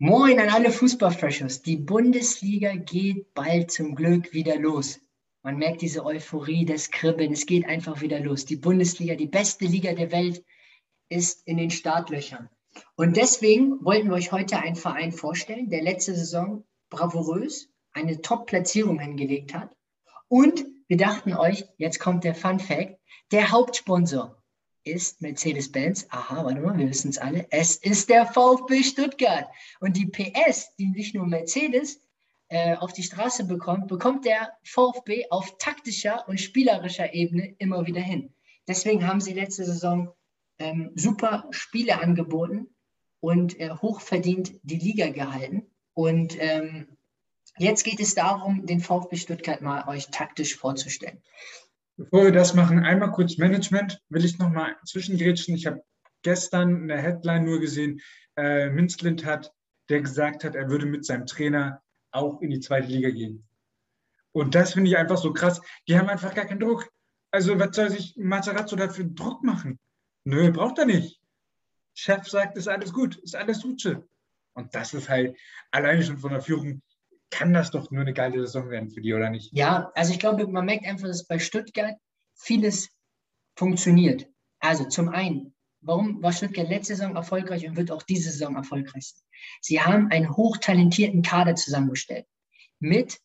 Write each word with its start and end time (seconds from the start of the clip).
Moin 0.00 0.38
an 0.38 0.48
alle 0.48 0.70
Fußballfreshers. 0.70 1.62
Die 1.62 1.76
Bundesliga 1.76 2.76
geht 2.76 3.34
bald 3.34 3.72
zum 3.72 3.96
Glück 3.96 4.32
wieder 4.32 4.56
los. 4.56 5.00
Man 5.42 5.56
merkt 5.56 5.82
diese 5.82 6.06
Euphorie, 6.06 6.64
das 6.64 6.92
Kribbeln. 6.92 7.32
Es 7.32 7.46
geht 7.46 7.66
einfach 7.66 8.00
wieder 8.00 8.20
los. 8.20 8.44
Die 8.44 8.54
Bundesliga, 8.54 9.16
die 9.16 9.26
beste 9.26 9.64
Liga 9.64 9.94
der 9.94 10.12
Welt, 10.12 10.44
ist 11.08 11.44
in 11.48 11.56
den 11.56 11.70
Startlöchern. 11.70 12.48
Und 12.94 13.16
deswegen 13.16 13.84
wollten 13.84 14.10
wir 14.10 14.14
euch 14.14 14.30
heute 14.30 14.60
einen 14.60 14.76
Verein 14.76 15.10
vorstellen, 15.10 15.68
der 15.68 15.82
letzte 15.82 16.14
Saison 16.14 16.62
bravourös 16.90 17.68
eine 17.90 18.20
Top-Platzierung 18.20 19.00
hingelegt 19.00 19.52
hat. 19.52 19.74
Und 20.28 20.64
wir 20.86 20.96
dachten 20.96 21.34
euch, 21.34 21.64
jetzt 21.76 21.98
kommt 21.98 22.22
der 22.22 22.36
Fun 22.36 22.60
Fact, 22.60 23.00
der 23.32 23.50
Hauptsponsor 23.50 24.37
ist 24.90 25.20
Mercedes-Benz. 25.22 26.06
Aha, 26.10 26.44
warte 26.44 26.60
mal, 26.60 26.76
wir 26.76 26.88
wissen 26.88 27.10
es 27.10 27.18
alle. 27.18 27.46
Es 27.50 27.76
ist 27.76 28.08
der 28.08 28.26
VfB 28.26 28.82
Stuttgart. 28.82 29.46
Und 29.80 29.96
die 29.96 30.06
PS, 30.06 30.74
die 30.76 30.88
nicht 30.88 31.14
nur 31.14 31.26
Mercedes 31.26 32.00
äh, 32.48 32.76
auf 32.76 32.92
die 32.92 33.02
Straße 33.02 33.44
bekommt, 33.44 33.88
bekommt 33.88 34.24
der 34.24 34.52
VfB 34.64 35.26
auf 35.30 35.58
taktischer 35.58 36.26
und 36.28 36.40
spielerischer 36.40 37.12
Ebene 37.12 37.54
immer 37.58 37.86
wieder 37.86 38.00
hin. 38.00 38.32
Deswegen 38.66 39.06
haben 39.06 39.20
sie 39.20 39.32
letzte 39.32 39.64
Saison 39.64 40.12
ähm, 40.58 40.90
super 40.94 41.46
Spiele 41.50 42.00
angeboten 42.00 42.68
und 43.20 43.58
äh, 43.60 43.70
hochverdient 43.70 44.52
die 44.62 44.78
Liga 44.78 45.08
gehalten. 45.10 45.66
Und 45.94 46.36
ähm, 46.40 46.86
jetzt 47.58 47.84
geht 47.84 48.00
es 48.00 48.14
darum, 48.14 48.66
den 48.66 48.80
VfB 48.80 49.16
Stuttgart 49.16 49.62
mal 49.62 49.88
euch 49.88 50.08
taktisch 50.08 50.56
vorzustellen. 50.56 51.22
Bevor 51.98 52.26
wir 52.26 52.32
das 52.32 52.54
machen, 52.54 52.84
einmal 52.84 53.10
kurz 53.10 53.38
Management, 53.38 54.00
will 54.08 54.24
ich 54.24 54.38
nochmal 54.38 54.76
zwischengrätschen. 54.84 55.56
Ich 55.56 55.66
habe 55.66 55.82
gestern 56.22 56.82
in 56.82 56.88
der 56.88 57.02
Headline 57.02 57.44
nur 57.44 57.58
gesehen, 57.58 58.00
äh, 58.36 58.70
Minzlind 58.70 59.24
hat, 59.24 59.52
der 59.88 60.00
gesagt 60.00 60.44
hat, 60.44 60.54
er 60.54 60.70
würde 60.70 60.86
mit 60.86 61.04
seinem 61.04 61.26
Trainer 61.26 61.82
auch 62.12 62.40
in 62.40 62.50
die 62.50 62.60
zweite 62.60 62.86
Liga 62.86 63.10
gehen. 63.10 63.48
Und 64.30 64.54
das 64.54 64.74
finde 64.74 64.90
ich 64.90 64.96
einfach 64.96 65.18
so 65.18 65.32
krass. 65.32 65.60
Die 65.88 65.98
haben 65.98 66.08
einfach 66.08 66.32
gar 66.36 66.44
keinen 66.44 66.60
Druck. 66.60 66.88
Also, 67.32 67.58
was 67.58 67.74
soll 67.74 67.90
sich 67.90 68.14
Materazzo 68.16 68.76
dafür 68.76 69.06
Druck 69.06 69.42
machen? 69.42 69.80
Nö, 70.22 70.52
braucht 70.52 70.78
er 70.78 70.86
nicht. 70.86 71.20
Chef 71.94 72.28
sagt, 72.28 72.56
ist 72.56 72.68
alles 72.68 72.92
gut, 72.92 73.16
ist 73.16 73.34
alles 73.34 73.58
Suche. 73.58 74.06
Und 74.54 74.72
das 74.72 74.94
ist 74.94 75.08
halt 75.08 75.36
alleine 75.72 76.04
schon 76.04 76.18
von 76.18 76.30
der 76.30 76.42
Führung 76.42 76.80
kann 77.30 77.52
das 77.52 77.70
doch 77.70 77.90
nur 77.90 78.02
eine 78.02 78.14
geile 78.14 78.40
Saison 78.40 78.70
werden 78.70 78.90
für 78.90 79.00
die, 79.00 79.12
oder 79.14 79.30
nicht? 79.30 79.52
Ja, 79.52 79.90
also 79.94 80.12
ich 80.12 80.18
glaube, 80.18 80.46
man 80.46 80.64
merkt 80.64 80.86
einfach, 80.86 81.08
dass 81.08 81.26
bei 81.26 81.38
Stuttgart 81.38 81.96
vieles 82.34 82.88
funktioniert. 83.56 84.26
Also 84.60 84.84
zum 84.84 85.08
einen, 85.08 85.54
warum 85.80 86.22
war 86.22 86.32
Stuttgart 86.32 86.68
letzte 86.68 86.96
Saison 86.96 87.16
erfolgreich 87.16 87.66
und 87.66 87.76
wird 87.76 87.90
auch 87.90 88.02
diese 88.02 88.30
Saison 88.30 88.56
erfolgreich 88.56 89.08
sein? 89.08 89.22
Sie 89.60 89.80
haben 89.80 90.10
einen 90.10 90.36
hochtalentierten 90.36 91.22
Kader 91.22 91.54
zusammengestellt 91.54 92.26
mit 92.80 93.20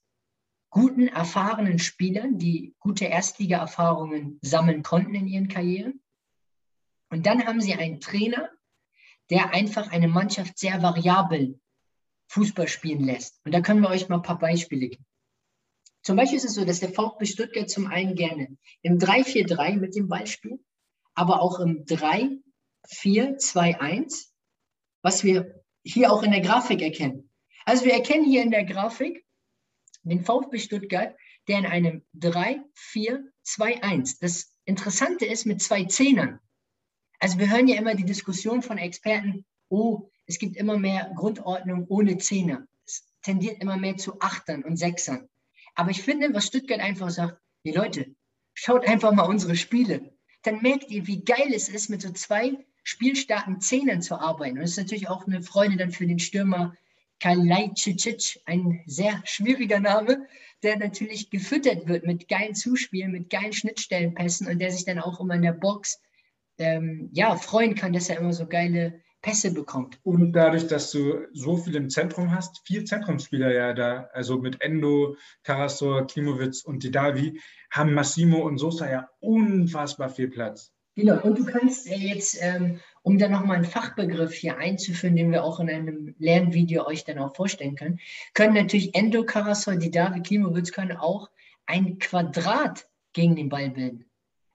guten, 0.69 1.07
erfahrenen 1.07 1.79
Spielern, 1.79 2.39
die 2.39 2.75
gute 2.79 3.05
Erstliga-Erfahrungen 3.05 4.39
sammeln 4.41 4.81
konnten 4.81 5.13
in 5.13 5.27
ihren 5.27 5.47
Karrieren. 5.47 6.01
Und 7.09 7.27
dann 7.27 7.45
haben 7.45 7.61
sie 7.61 7.75
einen 7.75 7.99
Trainer, 7.99 8.49
der 9.29 9.53
einfach 9.53 9.91
eine 9.91 10.07
Mannschaft 10.07 10.57
sehr 10.57 10.81
variabel 10.81 11.59
Fußball 12.33 12.67
spielen 12.67 13.03
lässt. 13.03 13.39
Und 13.45 13.53
da 13.53 13.61
können 13.61 13.81
wir 13.81 13.89
euch 13.89 14.09
mal 14.09 14.15
ein 14.15 14.23
paar 14.23 14.39
Beispiele 14.39 14.89
geben. 14.89 15.05
Zum 16.01 16.17
Beispiel 16.17 16.37
ist 16.37 16.45
es 16.45 16.55
so, 16.55 16.65
dass 16.65 16.79
der 16.79 16.89
VfB 16.89 17.25
Stuttgart 17.25 17.69
zum 17.69 17.85
einen 17.87 18.15
gerne 18.15 18.57
im 18.81 18.97
3-4-3 18.97 19.77
mit 19.77 19.95
dem 19.95 20.07
Ball 20.07 20.25
spielt, 20.25 20.59
aber 21.13 21.41
auch 21.41 21.59
im 21.59 21.85
3-4-2-1, 21.85 24.29
was 25.03 25.23
wir 25.23 25.63
hier 25.83 26.11
auch 26.11 26.23
in 26.23 26.31
der 26.31 26.41
Grafik 26.41 26.81
erkennen. 26.81 27.29
Also 27.65 27.85
wir 27.85 27.93
erkennen 27.93 28.25
hier 28.25 28.41
in 28.41 28.49
der 28.51 28.65
Grafik 28.65 29.23
den 30.01 30.25
VfB 30.25 30.57
Stuttgart, 30.57 31.15
der 31.47 31.59
in 31.59 31.67
einem 31.67 32.03
3-4-2-1. 32.17 34.17
Das 34.19 34.51
Interessante 34.65 35.25
ist 35.25 35.45
mit 35.45 35.61
zwei 35.61 35.85
Zehnern. 35.85 36.39
Also 37.19 37.37
wir 37.37 37.49
hören 37.49 37.67
ja 37.67 37.77
immer 37.77 37.93
die 37.95 38.05
Diskussion 38.05 38.63
von 38.63 38.79
Experten, 38.79 39.45
oh, 39.69 40.09
es 40.25 40.39
gibt 40.39 40.57
immer 40.57 40.77
mehr 40.77 41.11
Grundordnung 41.15 41.85
ohne 41.87 42.17
Zehner. 42.17 42.65
Es 42.85 43.03
tendiert 43.21 43.61
immer 43.61 43.77
mehr 43.77 43.97
zu 43.97 44.19
Achtern 44.19 44.63
und 44.63 44.77
Sechsern. 44.77 45.27
Aber 45.75 45.91
ich 45.91 46.01
finde, 46.01 46.33
was 46.33 46.47
Stuttgart 46.47 46.79
einfach 46.79 47.09
sagt, 47.09 47.39
die 47.65 47.71
Leute, 47.71 48.15
schaut 48.53 48.87
einfach 48.87 49.11
mal 49.11 49.23
unsere 49.23 49.55
Spiele. 49.55 50.13
Dann 50.43 50.61
merkt 50.61 50.91
ihr, 50.91 51.07
wie 51.07 51.23
geil 51.23 51.51
es 51.53 51.69
ist, 51.69 51.89
mit 51.89 52.01
so 52.01 52.11
zwei 52.11 52.57
spielstarken 52.83 53.61
Zehnern 53.61 54.01
zu 54.01 54.15
arbeiten. 54.15 54.57
Und 54.57 54.63
das 54.63 54.71
ist 54.71 54.77
natürlich 54.77 55.09
auch 55.09 55.25
eine 55.25 55.41
Freude 55.41 55.77
dann 55.77 55.91
für 55.91 56.05
den 56.05 56.19
Stürmer 56.19 56.75
Kalajdzic, 57.19 58.41
ein 58.45 58.81
sehr 58.85 59.21
schwieriger 59.23 59.79
Name, 59.79 60.27
der 60.61 60.77
natürlich 60.77 61.29
gefüttert 61.29 61.87
wird 61.87 62.05
mit 62.05 62.27
geilen 62.27 62.55
Zuspielen, 62.55 63.11
mit 63.11 63.29
geilen 63.29 63.53
Schnittstellenpässen 63.53 64.47
und 64.47 64.59
der 64.59 64.71
sich 64.71 64.85
dann 64.85 64.99
auch 64.99 65.19
immer 65.19 65.35
in 65.35 65.41
der 65.41 65.53
Box 65.53 66.01
ähm, 66.57 67.09
ja, 67.13 67.35
freuen 67.37 67.75
kann, 67.75 67.93
dass 67.93 68.09
er 68.09 68.17
immer 68.17 68.33
so 68.33 68.45
geile 68.45 69.01
Pässe 69.23 69.53
bekommt. 69.53 69.99
Und 70.03 70.33
dadurch, 70.33 70.67
dass 70.67 70.91
du 70.91 71.25
so 71.31 71.57
viel 71.57 71.75
im 71.75 71.89
Zentrum 71.89 72.35
hast, 72.35 72.61
vier 72.67 72.85
Zentrumsspieler 72.85 73.51
ja 73.51 73.73
da, 73.73 74.09
also 74.11 74.37
mit 74.37 74.61
Endo, 74.61 75.15
Karasor, 75.43 76.05
Klimowitz 76.05 76.61
und 76.61 76.83
Didavi, 76.83 77.39
haben 77.71 77.93
Massimo 77.93 78.45
und 78.45 78.57
Sosa 78.57 78.91
ja 78.91 79.09
unfassbar 79.21 80.09
viel 80.09 80.27
Platz. 80.27 80.71
Genau, 80.95 81.19
und 81.23 81.39
du 81.39 81.45
kannst 81.45 81.87
jetzt, 81.87 82.37
ähm, 82.41 82.79
um 83.01 83.17
dann 83.17 83.31
nochmal 83.31 83.55
einen 83.55 83.65
Fachbegriff 83.65 84.33
hier 84.33 84.57
einzuführen, 84.57 85.15
den 85.15 85.31
wir 85.31 85.43
auch 85.43 85.59
in 85.59 85.69
einem 85.69 86.15
Lernvideo 86.19 86.85
euch 86.85 87.05
dann 87.05 87.17
auch 87.17 87.33
vorstellen 87.33 87.75
können, 87.75 87.99
können 88.33 88.53
natürlich 88.53 88.93
Endo, 88.93 89.23
Karasor, 89.23 89.77
Didavi, 89.77 90.21
Klimowitz 90.21 90.71
können 90.73 90.97
auch 90.97 91.31
ein 91.65 91.97
Quadrat 91.97 92.87
gegen 93.13 93.37
den 93.37 93.49
Ball 93.49 93.69
bilden. 93.69 94.05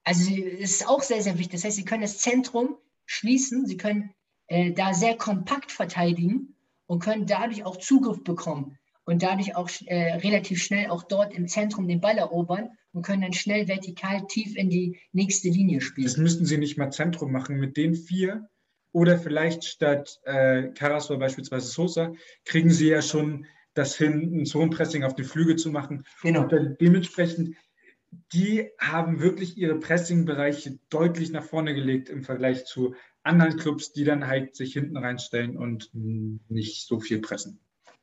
Also 0.04 0.30
es 0.30 0.72
ist 0.72 0.88
auch 0.88 1.02
sehr, 1.02 1.22
sehr 1.22 1.38
wichtig. 1.38 1.52
Das 1.52 1.64
heißt, 1.64 1.76
sie 1.76 1.84
können 1.84 2.02
das 2.02 2.18
Zentrum 2.18 2.76
schließen, 3.06 3.66
sie 3.66 3.78
können 3.78 4.14
äh, 4.48 4.72
da 4.72 4.94
sehr 4.94 5.16
kompakt 5.16 5.72
verteidigen 5.72 6.54
und 6.86 7.00
können 7.00 7.26
dadurch 7.26 7.64
auch 7.64 7.76
Zugriff 7.76 8.25
bekommen 8.25 8.78
und 9.04 9.22
dadurch 9.22 9.56
auch 9.56 9.70
äh, 9.86 10.14
relativ 10.16 10.62
schnell 10.62 10.91
auch 10.91 11.03
dort 11.03 11.32
im 11.32 11.48
Zentrum 11.48 11.88
den 11.88 12.00
Ball 12.00 12.19
erobern 12.19 12.70
und 12.92 13.03
können 13.03 13.22
dann 13.22 13.32
schnell 13.32 13.69
vertikal 13.69 14.26
tief 14.26 14.56
in 14.56 14.70
die 14.70 14.98
nächste 15.12 15.48
Linie 15.48 15.81
spielen. 15.81 16.06
Das 16.06 16.16
müssten 16.16 16.47
sie 16.47 16.58
nicht 16.58 16.76
mal 16.76 16.91
Zentrum 16.91 17.32
machen. 17.32 17.58
Mit 17.58 17.76
den 17.76 17.94
vier 17.94 18.48
oder 18.92 19.19
vielleicht 19.19 19.64
statt 19.64 20.19
äh, 20.25 20.69
Karasor 20.75 21.19
beispielsweise 21.19 21.69
Sosa 21.69 22.12
kriegen 22.44 22.70
sie 22.70 22.88
ja 22.88 23.03
schon 23.03 23.47
das 23.75 23.97
hin, 23.97 24.41
ein 24.41 24.47
Zonenpressing 24.47 25.04
auf 25.04 25.14
die 25.14 25.25
Flüge 25.25 25.56
zu 25.56 25.70
machen. 25.70 26.04
Genau. 26.22 26.42
Und 26.42 26.81
dementsprechend, 26.81 27.56
die 28.32 28.69
haben 28.78 29.20
wirklich 29.20 29.56
ihre 29.56 29.78
Pressing-Bereiche 29.78 30.78
deutlich 30.91 31.31
nach 31.31 31.44
vorne 31.44 31.75
gelegt 31.75 32.08
im 32.08 32.25
Vergleich 32.25 32.64
zu 32.64 32.94
anderen 33.28 33.56
Clubs, 33.56 33.92
die 33.92 34.04
dann 34.04 34.26
halt 34.26 34.56
sich 34.56 34.72
hinten 34.72 34.96
reinstellen 34.96 35.56
und 35.56 35.90
nicht 35.92 36.86
so 36.86 36.98
viel 36.98 37.20
pressen. 37.20 37.60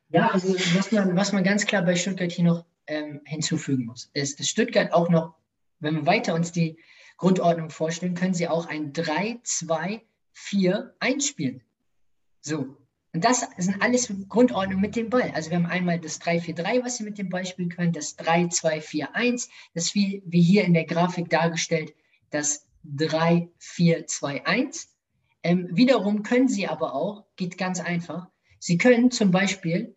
Ja, 0.08 0.30
also 0.30 0.54
was 0.76 0.92
man, 0.92 1.16
was 1.16 1.32
man 1.32 1.42
ganz 1.44 1.66
klar 1.66 1.82
bei 1.82 1.96
Stuttgart 1.96 2.30
hier 2.30 2.44
noch 2.44 2.64
ähm, 2.86 3.20
hinzufügen 3.24 3.86
muss, 3.86 4.08
ist, 4.14 4.38
dass 4.38 4.48
Stuttgart 4.48 4.92
auch 4.92 5.10
noch, 5.10 5.34
wenn 5.80 5.96
wir 5.96 6.06
weiter 6.06 6.34
uns 6.34 6.52
die 6.52 6.78
Grundordnung 7.16 7.70
vorstellen, 7.70 8.14
können 8.14 8.34
sie 8.34 8.46
auch 8.48 8.66
ein 8.66 8.92
3, 8.92 9.40
2, 9.42 10.02
4 10.32 10.94
einspielen. 11.00 11.62
So. 12.40 12.76
Und 13.12 13.24
das 13.24 13.48
sind 13.56 13.82
alles 13.82 14.12
Grundordnungen 14.28 14.82
mit 14.82 14.94
dem 14.94 15.08
Ball. 15.10 15.32
Also 15.34 15.50
wir 15.50 15.56
haben 15.56 15.66
einmal 15.66 15.98
das 15.98 16.20
3-4-3, 16.20 16.84
was 16.84 16.98
Sie 16.98 17.04
mit 17.04 17.16
dem 17.16 17.30
Ball 17.30 17.46
spielen 17.46 17.70
können, 17.70 17.94
das 17.94 18.18
3-2-4-1, 18.18 19.48
das 19.74 19.94
wie, 19.94 20.22
wie 20.26 20.42
hier 20.42 20.64
in 20.64 20.74
der 20.74 20.84
Grafik 20.84 21.30
dargestellt, 21.30 21.94
das 22.30 22.68
3-4-2-1. 22.94 24.88
Ähm, 25.46 25.68
wiederum 25.70 26.22
können 26.24 26.48
Sie 26.48 26.66
aber 26.66 26.92
auch, 26.92 27.24
geht 27.36 27.56
ganz 27.56 27.78
einfach, 27.78 28.26
Sie 28.58 28.78
können 28.78 29.12
zum 29.12 29.30
Beispiel 29.30 29.94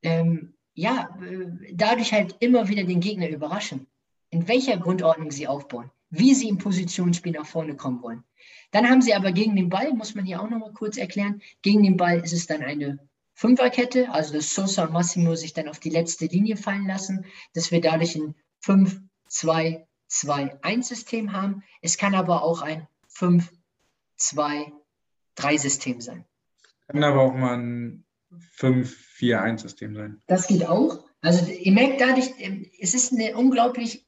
ähm, 0.00 0.54
ja, 0.72 1.14
äh, 1.20 1.74
dadurch 1.74 2.14
halt 2.14 2.36
immer 2.40 2.68
wieder 2.68 2.84
den 2.84 3.00
Gegner 3.00 3.28
überraschen, 3.28 3.86
in 4.30 4.48
welcher 4.48 4.78
Grundordnung 4.78 5.30
Sie 5.30 5.46
aufbauen, 5.46 5.90
wie 6.08 6.32
Sie 6.32 6.48
im 6.48 6.56
Positionsspiel 6.56 7.32
nach 7.32 7.44
vorne 7.44 7.76
kommen 7.76 8.02
wollen. 8.02 8.24
Dann 8.70 8.88
haben 8.88 9.02
Sie 9.02 9.12
aber 9.12 9.30
gegen 9.32 9.56
den 9.56 9.68
Ball, 9.68 9.92
muss 9.92 10.14
man 10.14 10.24
hier 10.24 10.40
auch 10.40 10.48
nochmal 10.48 10.72
kurz 10.72 10.96
erklären, 10.96 11.42
gegen 11.60 11.82
den 11.82 11.98
Ball 11.98 12.20
ist 12.20 12.32
es 12.32 12.46
dann 12.46 12.62
eine 12.62 12.98
Fünferkette, 13.34 14.10
also 14.10 14.32
dass 14.32 14.54
Sosa 14.54 14.84
und 14.84 14.94
Massimo 14.94 15.34
sich 15.34 15.52
dann 15.52 15.68
auf 15.68 15.80
die 15.80 15.90
letzte 15.90 16.24
Linie 16.24 16.56
fallen 16.56 16.86
lassen, 16.86 17.26
dass 17.52 17.70
wir 17.70 17.82
dadurch 17.82 18.16
ein 18.16 18.34
5-2-2-1-System 18.64 21.34
haben. 21.34 21.62
Es 21.82 21.98
kann 21.98 22.14
aber 22.14 22.42
auch 22.42 22.62
ein 22.62 22.88
5 23.08 23.52
2 24.18 24.72
3-System 25.38 26.00
sein. 26.00 26.24
Kann 26.88 27.04
aber 27.04 27.22
auch 27.22 27.34
mal 27.34 27.56
ein 27.58 28.04
5-4-1-System 28.56 29.94
sein. 29.94 30.22
Das 30.26 30.46
geht 30.46 30.66
auch. 30.66 31.04
Also 31.20 31.50
ihr 31.50 31.72
merkt 31.72 32.00
dadurch, 32.00 32.30
es 32.80 32.94
ist 32.94 33.12
eine 33.12 33.36
unglaublich 33.36 34.06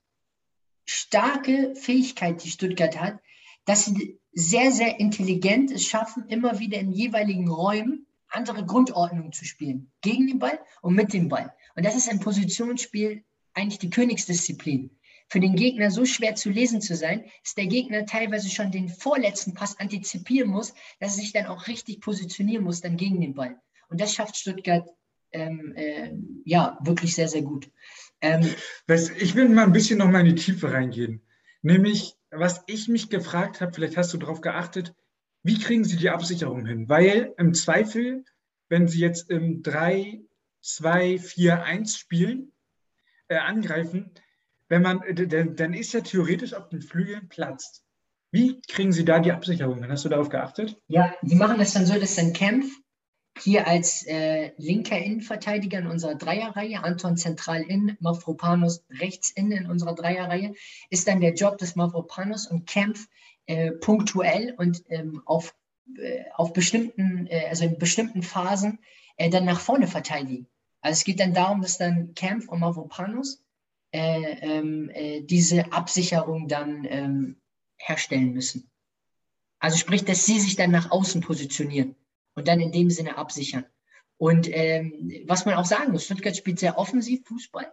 starke 0.85 1.75
Fähigkeit, 1.75 2.43
die 2.43 2.51
Stuttgart 2.51 2.99
hat, 3.01 3.21
dass 3.65 3.85
sie 3.85 4.21
sehr, 4.33 4.71
sehr 4.73 5.01
intelligent 5.01 5.71
es 5.71 5.85
schaffen, 5.85 6.27
immer 6.29 6.59
wieder 6.59 6.79
in 6.79 6.93
jeweiligen 6.93 7.49
Räumen 7.49 8.07
andere 8.29 8.65
Grundordnung 8.65 9.33
zu 9.33 9.45
spielen. 9.45 9.91
Gegen 10.03 10.29
den 10.29 10.39
Ball 10.39 10.59
und 10.83 10.95
mit 10.95 11.13
dem 11.13 11.29
Ball. 11.29 11.53
Und 11.75 11.85
das 11.85 11.97
ist 11.97 12.11
im 12.11 12.21
Positionsspiel 12.21 13.25
eigentlich 13.55 13.81
die 13.81 13.91
Königsdisziplin. 13.91 14.91
Für 15.31 15.39
den 15.41 15.55
Gegner 15.55 15.93
so 15.93 16.05
schwer 16.05 16.35
zu 16.35 16.51
lesen 16.51 16.81
zu 16.81 16.97
sein, 16.97 17.25
dass 17.45 17.55
der 17.55 17.67
Gegner 17.67 18.05
teilweise 18.05 18.51
schon 18.51 18.73
den 18.73 18.89
vorletzten 18.89 19.55
Pass 19.55 19.79
antizipieren 19.79 20.51
muss, 20.51 20.75
dass 20.99 21.17
er 21.17 21.23
sich 21.23 21.33
dann 21.33 21.47
auch 21.47 21.69
richtig 21.69 22.01
positionieren 22.01 22.65
muss, 22.65 22.81
dann 22.81 22.97
gegen 22.97 23.21
den 23.21 23.35
Ball. 23.35 23.57
Und 23.89 24.01
das 24.01 24.13
schafft 24.13 24.37
Stuttgart 24.37 24.89
ähm, 25.31 25.73
äh, 25.77 26.11
ja 26.45 26.77
wirklich 26.83 27.15
sehr, 27.15 27.29
sehr 27.29 27.43
gut. 27.43 27.71
Ähm, 28.21 28.45
ich 29.19 29.37
will 29.37 29.49
mal 29.49 29.65
ein 29.65 29.73
bisschen 29.73 29.99
noch 29.99 30.11
mal 30.11 30.27
in 30.27 30.35
die 30.35 30.43
Tiefe 30.43 30.73
reingehen. 30.73 31.23
Nämlich, 31.63 32.17
was 32.31 32.65
ich 32.67 32.89
mich 32.89 33.09
gefragt 33.09 33.61
habe, 33.61 33.73
vielleicht 33.73 33.97
hast 33.97 34.13
du 34.13 34.19
darauf 34.19 34.41
geachtet, 34.41 34.95
wie 35.43 35.59
kriegen 35.59 35.85
Sie 35.85 35.97
die 35.97 36.11
Absicherung 36.11 36.67
hin? 36.67 36.89
Weil 36.89 37.35
im 37.39 37.55
Zweifel, 37.55 38.25
wenn 38.69 38.89
Sie 38.89 38.99
jetzt 38.99 39.31
im 39.31 39.63
3, 39.63 40.21
2, 40.61 41.19
4, 41.19 41.63
1 41.63 41.97
spielen, 41.97 42.53
äh, 43.29 43.37
angreifen, 43.37 44.11
wenn 44.71 44.83
man, 44.83 45.03
dann, 45.13 45.57
dann 45.57 45.75
ist 45.75 45.93
ja 45.93 46.01
theoretisch 46.01 46.55
auf 46.55 46.69
den 46.69 46.81
Flügeln 46.81 47.29
platzt. 47.29 47.85
Wie 48.31 48.63
kriegen 48.63 48.93
Sie 48.93 49.05
da 49.05 49.19
die 49.19 49.33
Absicherung? 49.33 49.87
Hast 49.89 50.05
du 50.05 50.09
darauf 50.09 50.29
geachtet? 50.29 50.81
Ja, 50.87 51.13
die 51.23 51.35
machen 51.35 51.59
das 51.59 51.73
dann 51.73 51.87
so, 51.87 51.99
dass 51.99 52.15
dann 52.15 52.33
Kempf 52.33 52.73
hier 53.37 53.67
als 53.67 54.07
äh, 54.07 54.53
linker 54.59 54.99
Innenverteidiger 54.99 55.81
in 55.81 55.89
unserer 55.89 56.15
Dreierreihe, 56.15 56.85
Anton 56.85 57.17
zentral 57.17 57.63
in, 57.63 57.97
Mavropanos 57.99 58.85
rechts 58.91 59.31
in 59.31 59.51
in 59.51 59.69
unserer 59.69 59.97
Dreierreihe, 59.97 60.55
ist 60.89 61.09
dann 61.09 61.21
der 61.21 61.35
Job 61.35 61.59
des 61.59 61.75
Mavropanos 61.75 62.47
und 62.47 62.69
Kempf 62.69 63.09
äh, 63.47 63.73
punktuell 63.73 64.55
und 64.57 64.85
ähm, 64.89 65.23
auf, 65.25 65.57
äh, 65.99 66.23
auf 66.35 66.53
bestimmten, 66.53 67.27
äh, 67.27 67.47
also 67.49 67.65
in 67.65 67.79
bestimmten 67.79 68.23
Phasen 68.23 68.79
äh, 69.17 69.31
dann 69.31 69.47
nach 69.47 69.61
vorne 69.61 69.89
verteidigen. 69.89 70.47
Also 70.81 70.99
es 70.99 71.05
geht 71.05 71.19
dann 71.19 71.35
darum, 71.35 71.61
dass 71.61 71.79
dann 71.79 72.15
Kempf 72.15 72.49
und 72.49 72.61
Mavropanos 72.61 73.37
äh, 73.37 73.39
äh, 73.39 73.50
diese 73.93 75.73
Absicherung 75.73 76.47
dann 76.47 76.87
ähm, 76.89 77.41
herstellen 77.77 78.33
müssen. 78.33 78.71
Also 79.59 79.77
sprich, 79.77 80.05
dass 80.05 80.25
sie 80.25 80.41
sich 80.41 80.57
dann 80.57 80.71
nach 80.71 80.91
außen 80.91 81.21
positionieren 81.21 81.97
und 82.35 82.49
dann 82.49 82.61
in 82.61 82.73
dem 82.73 82.91
Sinne 82.91 83.19
absichern. 83.19 83.65
Und 84.17 84.49
ähm, 84.51 85.11
was 85.27 85.45
man 85.45 85.55
auch 85.55 85.65
sagen 85.65 85.93
muss, 85.93 86.05
Stuttgart 86.05 86.37
spielt 86.37 86.59
sehr 86.59 86.79
offensiv 86.79 87.27
Fußball. 87.27 87.73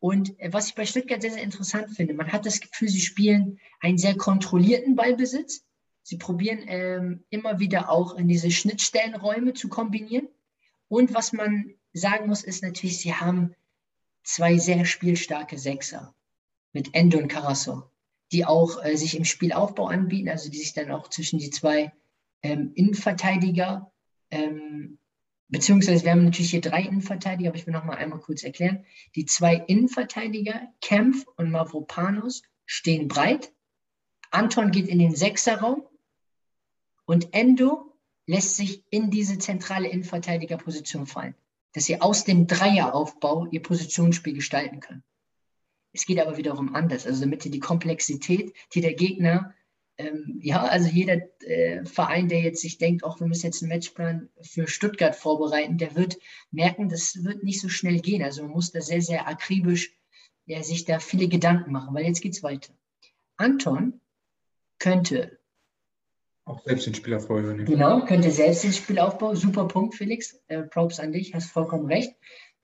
Und 0.00 0.38
äh, 0.38 0.52
was 0.52 0.68
ich 0.68 0.74
bei 0.74 0.86
Stuttgart 0.86 1.20
sehr, 1.20 1.32
sehr 1.32 1.42
interessant 1.42 1.90
finde, 1.90 2.14
man 2.14 2.32
hat 2.32 2.46
das 2.46 2.60
Gefühl, 2.60 2.88
sie 2.88 3.00
spielen 3.00 3.58
einen 3.80 3.98
sehr 3.98 4.16
kontrollierten 4.16 4.96
Ballbesitz. 4.96 5.64
Sie 6.02 6.16
probieren 6.16 6.60
ähm, 6.66 7.24
immer 7.30 7.58
wieder 7.58 7.90
auch 7.90 8.16
in 8.16 8.28
diese 8.28 8.50
Schnittstellenräume 8.50 9.54
zu 9.54 9.68
kombinieren. 9.68 10.28
Und 10.88 11.14
was 11.14 11.32
man 11.32 11.74
sagen 11.92 12.28
muss, 12.28 12.42
ist 12.44 12.62
natürlich, 12.62 13.00
sie 13.00 13.14
haben 13.14 13.54
zwei 14.28 14.58
sehr 14.58 14.84
spielstarke 14.84 15.58
Sechser 15.58 16.14
mit 16.72 16.94
Endo 16.94 17.18
und 17.18 17.28
Karasor, 17.28 17.90
die 18.32 18.44
auch 18.44 18.84
äh, 18.84 18.96
sich 18.96 19.16
im 19.16 19.24
Spielaufbau 19.24 19.88
anbieten, 19.88 20.28
also 20.28 20.50
die 20.50 20.58
sich 20.58 20.74
dann 20.74 20.90
auch 20.90 21.08
zwischen 21.08 21.38
die 21.38 21.50
zwei 21.50 21.92
ähm, 22.42 22.72
Innenverteidiger 22.74 23.90
ähm, 24.30 24.98
beziehungsweise 25.48 26.04
wir 26.04 26.12
haben 26.12 26.24
natürlich 26.24 26.50
hier 26.50 26.60
drei 26.60 26.82
Innenverteidiger, 26.82 27.50
aber 27.50 27.58
ich 27.58 27.66
will 27.66 27.72
noch 27.72 27.84
mal 27.84 27.96
einmal 27.96 28.20
kurz 28.20 28.42
erklären. 28.42 28.84
Die 29.14 29.24
zwei 29.24 29.54
Innenverteidiger, 29.54 30.68
Kempf 30.80 31.26
und 31.36 31.50
Mavropanos, 31.50 32.42
stehen 32.66 33.08
breit. 33.08 33.52
Anton 34.30 34.70
geht 34.70 34.88
in 34.88 34.98
den 34.98 35.16
Sechserraum 35.16 35.86
und 37.06 37.32
Endo 37.32 37.96
lässt 38.26 38.56
sich 38.56 38.84
in 38.90 39.10
diese 39.10 39.38
zentrale 39.38 39.88
Innenverteidigerposition 39.88 41.06
fallen, 41.06 41.34
dass 41.72 41.84
sie 41.84 42.00
aus 42.00 42.24
dem 42.24 42.46
Dreieraufbau 42.46 43.46
ihr 43.50 43.62
Positionsspiel 43.62 44.34
gestalten 44.34 44.80
können. 44.80 45.04
Es 45.92 46.06
geht 46.06 46.20
aber 46.20 46.36
wiederum 46.36 46.74
anders, 46.74 47.06
also 47.06 47.20
damit 47.20 47.44
ihr 47.44 47.50
die 47.50 47.60
Komplexität, 47.60 48.54
die 48.74 48.80
der 48.80 48.94
Gegner 48.94 49.54
ähm, 49.98 50.38
ja, 50.40 50.62
also 50.62 50.88
jeder 50.88 51.20
äh, 51.40 51.84
Verein, 51.84 52.28
der 52.28 52.40
jetzt 52.40 52.60
sich 52.60 52.78
denkt, 52.78 53.02
auch 53.02 53.18
wir 53.18 53.26
müssen 53.26 53.46
jetzt 53.46 53.62
einen 53.62 53.70
Matchplan 53.70 54.28
für 54.40 54.68
Stuttgart 54.68 55.16
vorbereiten, 55.16 55.76
der 55.76 55.96
wird 55.96 56.18
merken, 56.52 56.88
das 56.88 57.24
wird 57.24 57.42
nicht 57.42 57.60
so 57.60 57.68
schnell 57.68 58.00
gehen. 58.00 58.22
Also 58.22 58.42
man 58.42 58.52
muss 58.52 58.70
da 58.70 58.80
sehr, 58.80 59.02
sehr 59.02 59.26
akribisch 59.26 59.92
ja, 60.46 60.62
sich 60.62 60.84
da 60.84 61.00
viele 61.00 61.28
Gedanken 61.28 61.72
machen, 61.72 61.94
weil 61.94 62.06
jetzt 62.06 62.22
geht 62.22 62.32
es 62.32 62.42
weiter. 62.42 62.72
Anton 63.36 64.00
könnte 64.78 65.38
auch 66.48 66.62
selbst 66.64 66.86
den 66.86 66.94
Spielaufbau 66.94 67.38
übernehmen. 67.38 67.66
Genau, 67.66 68.04
könnte 68.04 68.30
selbst 68.30 68.64
den 68.64 68.72
Spielaufbau. 68.72 69.34
Super 69.34 69.66
Punkt, 69.66 69.94
Felix. 69.94 70.40
Äh, 70.48 70.62
Props 70.62 70.98
an 70.98 71.12
dich, 71.12 71.34
hast 71.34 71.50
vollkommen 71.50 71.86
recht. 71.86 72.14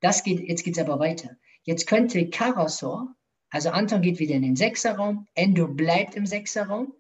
Das 0.01 0.23
geht, 0.23 0.41
jetzt 0.41 0.65
geht 0.65 0.77
es 0.77 0.83
aber 0.83 0.99
weiter. 0.99 1.37
Jetzt 1.63 1.87
könnte 1.87 2.29
Karasor, 2.29 3.15
also 3.51 3.71
Anton 3.71 4.03
geht 4.03 4.19
wieder 4.19 4.35
in 4.35 4.43
den 4.43 4.57
Sechserraum, 4.57 5.27
Endo 5.35 5.67
bleibt 5.67 6.15
im 6.15 6.27
Sechserraum, 6.27 6.93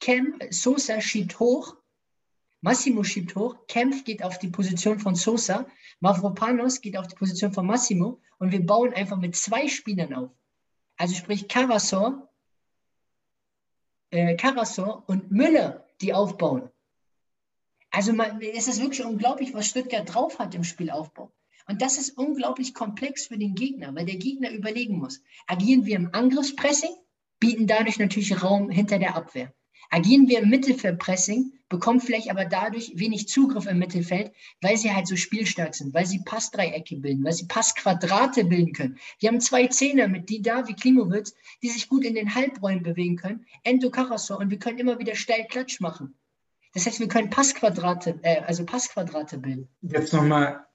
Cam, 0.00 0.38
Sosa 0.50 1.00
schiebt 1.00 1.38
hoch, 1.40 1.76
Massimo 2.60 3.02
schiebt 3.02 3.34
hoch, 3.34 3.56
Kempf 3.66 4.04
geht 4.04 4.22
auf 4.22 4.38
die 4.38 4.48
Position 4.48 4.98
von 4.98 5.14
Sosa, 5.14 5.66
Mavropanos 6.00 6.80
geht 6.80 6.98
auf 6.98 7.06
die 7.06 7.16
Position 7.16 7.52
von 7.52 7.66
Massimo 7.66 8.20
und 8.38 8.52
wir 8.52 8.64
bauen 8.64 8.92
einfach 8.92 9.16
mit 9.16 9.36
zwei 9.36 9.68
Spielern 9.68 10.12
auf. 10.12 10.30
Also 10.96 11.14
sprich 11.14 11.48
Karasor, 11.48 12.28
äh, 14.10 14.36
Karasor 14.36 15.04
und 15.06 15.30
Müller, 15.30 15.86
die 16.00 16.14
aufbauen. 16.14 16.70
Also 17.90 18.12
man, 18.12 18.40
es 18.40 18.68
ist 18.68 18.80
wirklich 18.80 19.04
unglaublich, 19.04 19.52
was 19.52 19.66
Stuttgart 19.66 20.12
drauf 20.12 20.38
hat 20.38 20.54
im 20.54 20.64
Spielaufbau. 20.64 21.32
Und 21.66 21.82
das 21.82 21.98
ist 21.98 22.16
unglaublich 22.16 22.74
komplex 22.74 23.26
für 23.26 23.38
den 23.38 23.54
Gegner, 23.54 23.94
weil 23.94 24.06
der 24.06 24.16
Gegner 24.16 24.50
überlegen 24.50 24.98
muss. 24.98 25.22
Agieren 25.46 25.86
wir 25.86 25.96
im 25.96 26.12
Angriffspressing, 26.12 26.94
bieten 27.38 27.66
dadurch 27.66 27.98
natürlich 27.98 28.42
Raum 28.42 28.70
hinter 28.70 28.98
der 28.98 29.16
Abwehr. 29.16 29.52
Agieren 29.90 30.28
wir 30.28 30.40
im 30.40 30.48
Mittelfeldpressing, 30.48 31.52
bekommen 31.68 32.00
vielleicht 32.00 32.30
aber 32.30 32.44
dadurch 32.44 32.92
wenig 32.94 33.28
Zugriff 33.28 33.66
im 33.66 33.78
Mittelfeld, 33.78 34.32
weil 34.60 34.76
sie 34.76 34.92
halt 34.92 35.06
so 35.06 35.16
spielstark 35.16 35.74
sind, 35.74 35.94
weil 35.94 36.06
sie 36.06 36.20
Passdreiecke 36.24 36.96
bilden, 36.96 37.24
weil 37.24 37.32
sie 37.32 37.46
Passquadrate 37.46 38.44
bilden 38.44 38.72
können. 38.72 38.98
Wir 39.18 39.28
haben 39.28 39.40
zwei 39.40 39.68
Zehner 39.68 40.08
mit 40.08 40.28
Dida 40.28 40.66
wie 40.68 40.74
Klimowitz, 40.74 41.34
die 41.62 41.68
sich 41.68 41.88
gut 41.88 42.04
in 42.04 42.14
den 42.14 42.34
Halbräumen 42.34 42.82
bewegen 42.82 43.16
können, 43.16 43.46
Endo 43.64 43.90
Karasor 43.90 44.38
und 44.38 44.50
wir 44.50 44.58
können 44.58 44.78
immer 44.78 44.98
wieder 44.98 45.14
steil 45.14 45.46
Klatsch 45.48 45.80
machen. 45.80 46.14
Das 46.74 46.86
heißt, 46.86 47.00
wir 47.00 47.08
können 47.08 47.30
Passquadrate, 47.30 48.18
äh, 48.22 48.40
also 48.42 48.64
Passquadrate 48.64 49.38
bilden. 49.38 49.68
Jetzt 49.82 50.12
nochmal, 50.12 50.66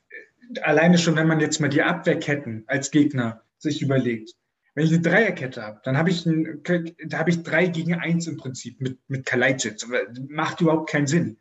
alleine 0.61 0.97
schon, 0.97 1.15
wenn 1.15 1.27
man 1.27 1.39
jetzt 1.39 1.59
mal 1.59 1.69
die 1.69 1.81
Abwehrketten 1.81 2.63
als 2.67 2.91
Gegner 2.91 3.43
sich 3.57 3.81
überlegt. 3.81 4.33
Wenn 4.75 4.85
ich 4.85 4.91
eine 4.91 5.01
Dreierkette 5.01 5.63
habe, 5.63 5.79
dann 5.83 5.97
habe 5.97 6.09
ich, 6.09 6.25
ein, 6.25 6.61
da 7.05 7.17
habe 7.17 7.29
ich 7.29 7.43
drei 7.43 7.67
gegen 7.67 7.95
eins 7.95 8.27
im 8.27 8.37
Prinzip 8.37 8.81
mit, 8.81 8.99
mit 9.07 9.25
Kalajdzic. 9.25 9.77
Macht 10.29 10.61
überhaupt 10.61 10.89
keinen 10.89 11.07
Sinn. 11.07 11.37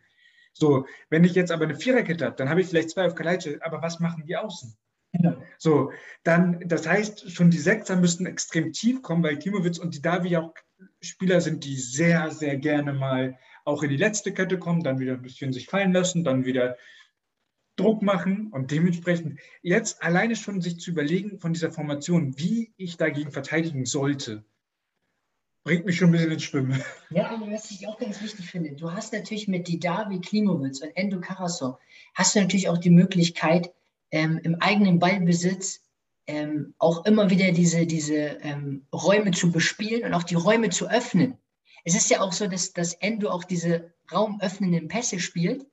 So, 0.53 0.87
wenn 1.11 1.25
ich 1.25 1.35
jetzt 1.35 1.51
aber 1.51 1.65
eine 1.65 1.75
Viererkette 1.75 2.25
habe, 2.25 2.37
dann 2.37 2.49
habe 2.49 2.61
ich 2.61 2.69
vielleicht 2.69 2.91
zwei 2.91 3.07
auf 3.07 3.17
Kalajdzic, 3.17 3.61
aber 3.63 3.83
was 3.83 3.99
machen 3.99 4.25
die 4.25 4.37
Außen? 4.37 4.77
Ja. 5.13 5.37
So, 5.59 5.91
dann, 6.23 6.61
das 6.67 6.87
heißt, 6.87 7.31
schon 7.33 7.51
die 7.51 7.59
Sechser 7.59 7.97
müssten 7.97 8.27
extrem 8.27 8.73
tief 8.73 9.03
kommen, 9.03 9.25
weil 9.25 9.39
Klimowitz 9.39 9.79
und 9.79 9.95
die 9.95 10.03
Davi 10.03 10.37
auch 10.37 10.55
Spieler 11.01 11.41
sind, 11.41 11.65
die 11.65 11.77
sehr, 11.77 12.31
sehr 12.31 12.57
gerne 12.57 12.93
mal 12.93 13.37
auch 13.65 13.83
in 13.83 13.91
die 13.91 13.97
letzte 13.97 14.33
Kette 14.33 14.59
kommen, 14.59 14.83
dann 14.83 14.99
wieder 14.99 15.15
ein 15.15 15.23
bisschen 15.23 15.53
sich 15.53 15.67
fallen 15.67 15.93
lassen, 15.93 16.23
dann 16.23 16.45
wieder 16.45 16.77
Druck 17.77 18.03
machen 18.03 18.49
und 18.53 18.71
dementsprechend 18.71 19.41
jetzt 19.63 20.03
alleine 20.03 20.37
schon 20.37 20.61
sich 20.61 20.79
zu 20.79 20.91
überlegen 20.91 21.39
von 21.41 21.53
dieser 21.53 21.73
Formation, 21.73 22.39
wie 22.39 22.73
ich 22.77 22.97
dagegen 22.97 23.33
verteidigen 23.33 23.85
sollte, 23.85 24.45
bringt 25.65 25.87
mich 25.87 25.97
schon 25.97 26.11
ein 26.11 26.13
bisschen 26.13 26.33
ins 26.33 26.45
Schwimmen. 26.45 26.83
Ja, 27.11 27.31
aber 27.31 27.51
was 27.51 27.71
ich 27.71 27.89
auch 27.89 27.99
ganz 27.99 28.23
wichtig 28.23 28.51
finde, 28.51 28.73
du 28.73 28.93
hast 28.93 29.13
natürlich 29.13 29.49
mit 29.49 29.67
Didavi 29.67 30.21
Klimowitz 30.21 30.81
und 30.81 30.91
Endo 30.95 31.21
Karasor, 31.21 31.81
hast 32.15 32.37
du 32.37 32.41
natürlich 32.41 32.69
auch 32.69 32.79
die 32.79 32.91
Möglichkeit, 32.91 33.73
ähm, 34.11 34.39
im 34.45 34.57
eigenen 34.61 34.99
Ballbesitz 34.99 35.81
ähm, 36.27 36.75
auch 36.79 37.05
immer 37.07 37.31
wieder 37.31 37.51
diese, 37.53 37.87
diese 37.87 38.15
ähm, 38.15 38.87
Räume 38.93 39.33
zu 39.33 39.51
bespielen 39.51 40.05
und 40.05 40.15
auch 40.15 40.23
die 40.23 40.37
Räume 40.37 40.71
zu 40.71 40.89
öffnen. 40.89 41.39
Es 41.85 41.95
ist 41.95 42.11
ja 42.11 42.21
auch 42.21 42.33
so, 42.33 42.47
dass, 42.47 42.73
dass 42.73 42.95
Endo 42.95 43.31
auch 43.31 43.45
diese 43.45 43.93
raumöffnenden 44.13 44.89
Pässe 44.89 45.19
spielt 45.19 45.67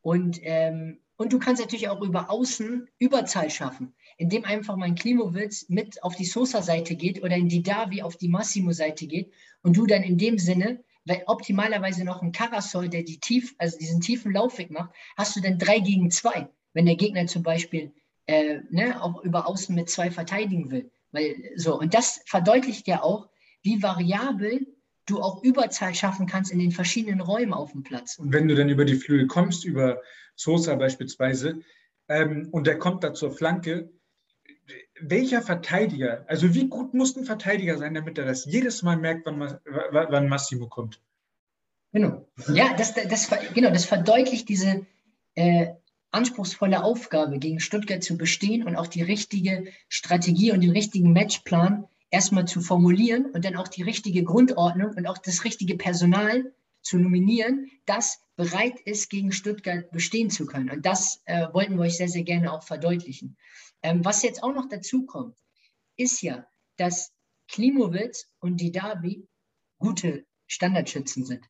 und 0.00 0.38
ähm, 0.42 0.98
und 1.22 1.32
du 1.32 1.38
kannst 1.38 1.62
natürlich 1.62 1.88
auch 1.88 2.00
über 2.02 2.30
Außen 2.30 2.88
Überzahl 2.98 3.48
schaffen, 3.48 3.94
indem 4.18 4.44
einfach 4.44 4.74
mein 4.76 4.96
Klimowitz 4.96 5.68
mit 5.68 6.02
auf 6.02 6.16
die 6.16 6.24
Sosa-Seite 6.24 6.96
geht 6.96 7.22
oder 7.22 7.36
in 7.36 7.48
die 7.48 7.62
Davi 7.62 8.02
auf 8.02 8.16
die 8.16 8.28
Massimo-Seite 8.28 9.06
geht 9.06 9.32
und 9.62 9.76
du 9.76 9.86
dann 9.86 10.02
in 10.02 10.18
dem 10.18 10.36
Sinne, 10.38 10.82
weil 11.04 11.22
optimalerweise 11.26 12.02
noch 12.02 12.22
ein 12.22 12.32
Karasol, 12.32 12.88
der 12.88 13.04
die 13.04 13.20
tief, 13.20 13.54
also 13.58 13.78
diesen 13.78 14.00
tiefen 14.00 14.32
Laufweg 14.32 14.72
macht, 14.72 14.90
hast 15.16 15.36
du 15.36 15.40
dann 15.40 15.58
drei 15.60 15.78
gegen 15.78 16.10
zwei, 16.10 16.48
wenn 16.72 16.86
der 16.86 16.96
Gegner 16.96 17.28
zum 17.28 17.44
Beispiel 17.44 17.92
äh, 18.26 18.58
ne, 18.70 19.00
auch 19.00 19.22
über 19.22 19.46
Außen 19.46 19.76
mit 19.76 19.90
zwei 19.90 20.10
verteidigen 20.10 20.72
will. 20.72 20.90
Weil, 21.12 21.36
so, 21.54 21.78
und 21.78 21.94
das 21.94 22.20
verdeutlicht 22.26 22.88
ja 22.88 23.00
auch, 23.04 23.28
wie 23.62 23.80
variabel 23.80 24.66
du 25.06 25.20
auch 25.20 25.42
Überzahl 25.42 25.94
schaffen 25.94 26.26
kannst 26.26 26.52
in 26.52 26.58
den 26.58 26.70
verschiedenen 26.70 27.20
Räumen 27.20 27.52
auf 27.52 27.72
dem 27.72 27.82
Platz. 27.82 28.18
Und 28.18 28.32
wenn 28.32 28.48
du 28.48 28.54
dann 28.54 28.68
über 28.68 28.84
die 28.84 28.96
Flügel 28.96 29.26
kommst, 29.26 29.64
über 29.64 30.00
Sosa 30.36 30.74
beispielsweise, 30.76 31.60
ähm, 32.08 32.48
und 32.52 32.66
der 32.66 32.78
kommt 32.78 33.04
da 33.04 33.14
zur 33.14 33.32
Flanke, 33.32 33.90
welcher 35.00 35.42
Verteidiger, 35.42 36.24
also 36.28 36.54
wie 36.54 36.68
gut 36.68 36.94
muss 36.94 37.16
ein 37.16 37.24
Verteidiger 37.24 37.78
sein, 37.78 37.94
damit 37.94 38.18
er 38.18 38.24
das 38.24 38.44
jedes 38.44 38.82
Mal 38.82 38.96
merkt, 38.96 39.26
wann, 39.26 39.58
wann 39.90 40.28
Massimo 40.28 40.68
kommt? 40.68 41.00
Genau. 41.92 42.26
Ja, 42.52 42.74
das, 42.76 42.94
das, 42.94 43.30
genau, 43.54 43.70
das 43.70 43.84
verdeutlicht 43.84 44.48
diese 44.48 44.86
äh, 45.34 45.68
anspruchsvolle 46.10 46.82
Aufgabe, 46.82 47.38
gegen 47.38 47.60
Stuttgart 47.60 48.02
zu 48.02 48.16
bestehen 48.16 48.64
und 48.66 48.76
auch 48.76 48.86
die 48.86 49.02
richtige 49.02 49.64
Strategie 49.88 50.52
und 50.52 50.60
den 50.60 50.70
richtigen 50.70 51.12
Matchplan 51.12 51.86
erstmal 52.12 52.46
zu 52.46 52.60
formulieren 52.60 53.26
und 53.32 53.44
dann 53.44 53.56
auch 53.56 53.66
die 53.66 53.82
richtige 53.82 54.22
Grundordnung 54.22 54.92
und 54.94 55.06
auch 55.06 55.18
das 55.18 55.44
richtige 55.44 55.76
Personal 55.76 56.54
zu 56.82 56.98
nominieren, 56.98 57.70
das 57.86 58.20
bereit 58.36 58.78
ist, 58.80 59.08
gegen 59.08 59.32
Stuttgart 59.32 59.90
bestehen 59.90 60.30
zu 60.30 60.46
können. 60.46 60.70
Und 60.70 60.84
das 60.86 61.22
äh, 61.24 61.46
wollten 61.52 61.76
wir 61.76 61.82
euch 61.82 61.96
sehr, 61.96 62.08
sehr 62.08 62.22
gerne 62.22 62.52
auch 62.52 62.62
verdeutlichen. 62.62 63.36
Ähm, 63.82 64.04
was 64.04 64.22
jetzt 64.22 64.42
auch 64.42 64.54
noch 64.54 64.68
dazu 64.68 65.06
kommt, 65.06 65.36
ist 65.96 66.22
ja, 66.22 66.46
dass 66.76 67.12
Klimowitz 67.48 68.26
und 68.40 68.60
die 68.60 68.72
Davi 68.72 69.26
gute 69.78 70.26
Standardschützen 70.46 71.24
sind. 71.24 71.48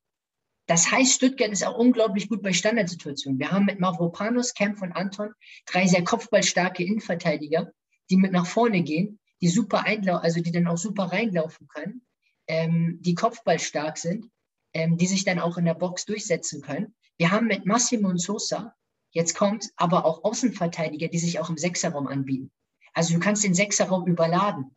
Das 0.67 0.91
heißt, 0.91 1.15
Stuttgart 1.15 1.51
ist 1.51 1.67
auch 1.67 1.77
unglaublich 1.77 2.29
gut 2.29 2.43
bei 2.43 2.53
Standardsituationen. 2.53 3.41
Wir 3.41 3.51
haben 3.51 3.65
mit 3.65 3.81
Mavropanos, 3.81 4.55
Kempf 4.55 4.81
und 4.81 4.93
Anton 4.93 5.33
drei 5.67 5.87
sehr 5.87 6.05
kopfballstarke 6.05 6.85
Innenverteidiger, 6.85 7.73
die 8.11 8.17
mit 8.17 8.31
nach 8.31 8.47
vorne 8.47 8.83
gehen, 8.83 9.19
die 9.43 9.49
super 9.49 9.85
einlaufen, 9.85 10.25
also 10.25 10.41
die 10.41 10.53
dann 10.53 10.67
auch 10.67 10.79
super 10.79 11.05
reinlaufen 11.05 11.69
können, 11.69 12.03
ähm, 12.47 12.99
die 13.03 13.15
kopfballstark 13.15 13.99
sind, 13.99 14.31
ähm, 14.73 14.97
die 14.97 15.07
sich 15.07 15.25
dann 15.25 15.39
auch 15.39 15.59
in 15.59 15.67
der 15.67 15.75
Box 15.75 16.07
durchsetzen 16.07 16.63
können. 16.63 16.95
Wir 17.19 17.31
haben 17.31 17.47
mit 17.47 17.67
Massimo 17.67 18.09
und 18.09 18.21
Sosa, 18.21 18.75
jetzt 19.11 19.35
kommt 19.35 19.71
aber 19.77 20.07
auch 20.07 20.25
Außenverteidiger, 20.25 21.09
die 21.09 21.19
sich 21.19 21.39
auch 21.41 21.51
im 21.51 21.59
Sechserraum 21.59 22.07
anbieten. 22.07 22.51
Also 22.95 23.13
du 23.13 23.21
kannst 23.21 23.45
den 23.45 23.55
Sechserraum 23.55 24.07
überladen. 24.07 24.75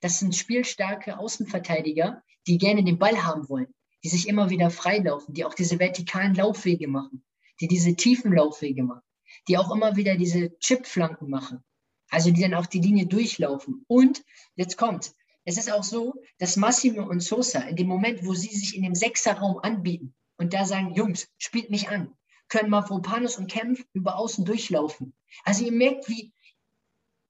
Das 0.00 0.18
sind 0.18 0.36
spielstarke 0.36 1.18
Außenverteidiger, 1.18 2.22
die 2.46 2.58
gerne 2.58 2.84
den 2.84 2.98
Ball 2.98 3.24
haben 3.24 3.48
wollen 3.48 3.72
die 4.04 4.08
sich 4.08 4.28
immer 4.28 4.50
wieder 4.50 4.70
freilaufen, 4.70 5.34
die 5.34 5.44
auch 5.44 5.54
diese 5.54 5.78
vertikalen 5.78 6.34
Laufwege 6.34 6.88
machen, 6.88 7.24
die 7.60 7.68
diese 7.68 7.94
tiefen 7.94 8.32
Laufwege 8.32 8.82
machen, 8.82 9.02
die 9.48 9.58
auch 9.58 9.74
immer 9.74 9.96
wieder 9.96 10.16
diese 10.16 10.56
Chipflanken 10.58 11.28
machen, 11.28 11.64
also 12.10 12.30
die 12.30 12.40
dann 12.40 12.54
auch 12.54 12.66
die 12.66 12.80
Linie 12.80 13.06
durchlaufen. 13.06 13.84
Und 13.86 14.24
jetzt 14.56 14.76
kommt, 14.76 15.12
es 15.44 15.56
ist 15.56 15.72
auch 15.72 15.84
so, 15.84 16.14
dass 16.38 16.56
Massimo 16.56 17.02
und 17.02 17.20
Sosa 17.20 17.60
in 17.60 17.76
dem 17.76 17.86
Moment, 17.86 18.24
wo 18.24 18.34
sie 18.34 18.54
sich 18.54 18.76
in 18.76 18.82
dem 18.82 18.94
Sechserraum 18.94 19.58
anbieten 19.62 20.14
und 20.36 20.52
da 20.52 20.64
sagen, 20.64 20.94
Jungs, 20.94 21.28
spielt 21.38 21.70
mich 21.70 21.88
an, 21.88 22.12
können 22.48 22.70
Mavropanos 22.70 23.36
und 23.36 23.50
Kempf 23.50 23.84
über 23.92 24.16
außen 24.16 24.44
durchlaufen. 24.44 25.14
Also 25.44 25.64
ihr 25.64 25.72
merkt, 25.72 26.08
wie, 26.08 26.32